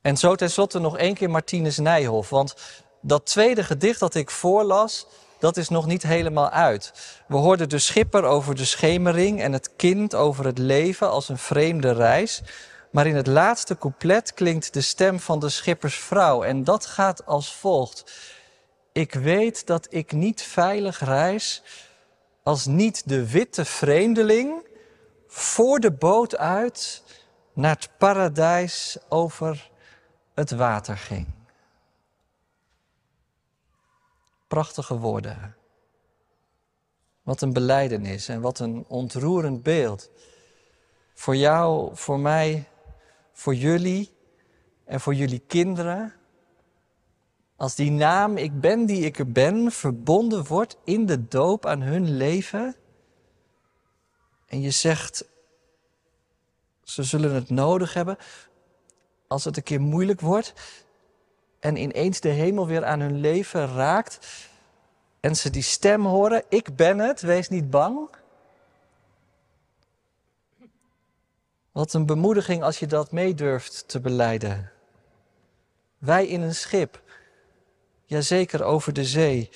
En 0.00 0.16
zo 0.16 0.34
tenslotte 0.34 0.78
nog 0.78 0.98
één 0.98 1.14
keer 1.14 1.30
Martinus 1.30 1.78
Nijhoff. 1.78 2.30
Want 2.30 2.54
dat 3.00 3.26
tweede 3.26 3.64
gedicht 3.64 4.00
dat 4.00 4.14
ik 4.14 4.30
voorlas, 4.30 5.06
dat 5.38 5.56
is 5.56 5.68
nog 5.68 5.86
niet 5.86 6.02
helemaal 6.02 6.50
uit. 6.50 6.92
We 7.26 7.36
hoorden 7.36 7.68
de 7.68 7.78
schipper 7.78 8.24
over 8.24 8.54
de 8.54 8.64
schemering 8.64 9.42
en 9.42 9.52
het 9.52 9.70
kind 9.76 10.14
over 10.14 10.44
het 10.44 10.58
leven 10.58 11.10
als 11.10 11.28
een 11.28 11.38
vreemde 11.38 11.92
reis. 11.92 12.42
Maar 12.90 13.06
in 13.06 13.16
het 13.16 13.26
laatste 13.26 13.78
couplet 13.78 14.34
klinkt 14.34 14.72
de 14.72 14.80
stem 14.80 15.20
van 15.20 15.38
de 15.38 15.48
schippersvrouw 15.48 16.42
en 16.42 16.64
dat 16.64 16.86
gaat 16.86 17.26
als 17.26 17.54
volgt. 17.54 18.12
Ik 18.92 19.14
weet 19.14 19.66
dat 19.66 19.86
ik 19.90 20.12
niet 20.12 20.42
veilig 20.42 21.04
reis 21.04 21.62
als 22.42 22.66
niet 22.66 23.08
de 23.08 23.30
witte 23.30 23.64
vreemdeling 23.64 24.66
voor 25.26 25.80
de 25.80 25.92
boot 25.92 26.36
uit 26.36 27.02
naar 27.52 27.74
het 27.74 27.90
paradijs 27.98 28.98
over 29.08 29.70
het 30.34 30.50
water 30.50 30.96
ging. 30.96 31.26
Prachtige 34.46 34.98
woorden. 34.98 35.56
Wat 37.22 37.40
een 37.40 37.52
beleidenis 37.52 38.28
en 38.28 38.40
wat 38.40 38.58
een 38.58 38.84
ontroerend 38.88 39.62
beeld. 39.62 40.10
Voor 41.14 41.36
jou, 41.36 41.96
voor 41.96 42.20
mij, 42.20 42.68
voor 43.32 43.54
jullie 43.54 44.16
en 44.84 45.00
voor 45.00 45.14
jullie 45.14 45.38
kinderen. 45.38 46.14
Als 47.62 47.74
die 47.74 47.90
naam 47.90 48.36
ik 48.36 48.60
ben 48.60 48.86
die 48.86 49.04
ik 49.04 49.18
er 49.18 49.32
ben 49.32 49.72
verbonden 49.72 50.46
wordt 50.46 50.76
in 50.84 51.06
de 51.06 51.28
doop 51.28 51.66
aan 51.66 51.80
hun 51.80 52.16
leven. 52.16 52.76
En 54.46 54.60
je 54.60 54.70
zegt, 54.70 55.24
ze 56.82 57.02
zullen 57.02 57.34
het 57.34 57.50
nodig 57.50 57.94
hebben 57.94 58.16
als 59.26 59.44
het 59.44 59.56
een 59.56 59.62
keer 59.62 59.80
moeilijk 59.80 60.20
wordt. 60.20 60.52
En 61.60 61.76
ineens 61.76 62.20
de 62.20 62.28
hemel 62.28 62.66
weer 62.66 62.84
aan 62.84 63.00
hun 63.00 63.20
leven 63.20 63.74
raakt. 63.74 64.48
En 65.20 65.36
ze 65.36 65.50
die 65.50 65.62
stem 65.62 66.04
horen, 66.04 66.44
ik 66.48 66.76
ben 66.76 66.98
het, 66.98 67.20
wees 67.20 67.48
niet 67.48 67.70
bang. 67.70 68.08
Wat 71.72 71.92
een 71.92 72.06
bemoediging 72.06 72.62
als 72.62 72.78
je 72.78 72.86
dat 72.86 73.12
mee 73.12 73.34
durft 73.34 73.88
te 73.88 74.00
beleiden. 74.00 74.72
Wij 75.98 76.26
in 76.26 76.40
een 76.40 76.54
schip, 76.54 77.01
jazeker 78.12 78.64
over 78.64 78.92
de 78.92 79.04
zee, 79.04 79.50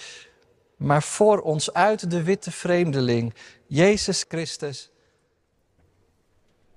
maar 0.77 1.03
voor 1.03 1.40
ons 1.40 1.73
uit 1.73 2.11
de 2.11 2.23
witte 2.23 2.51
vreemdeling, 2.51 3.35
Jezus 3.66 4.25
Christus. 4.29 4.90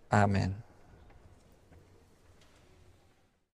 Amen. 0.07 0.63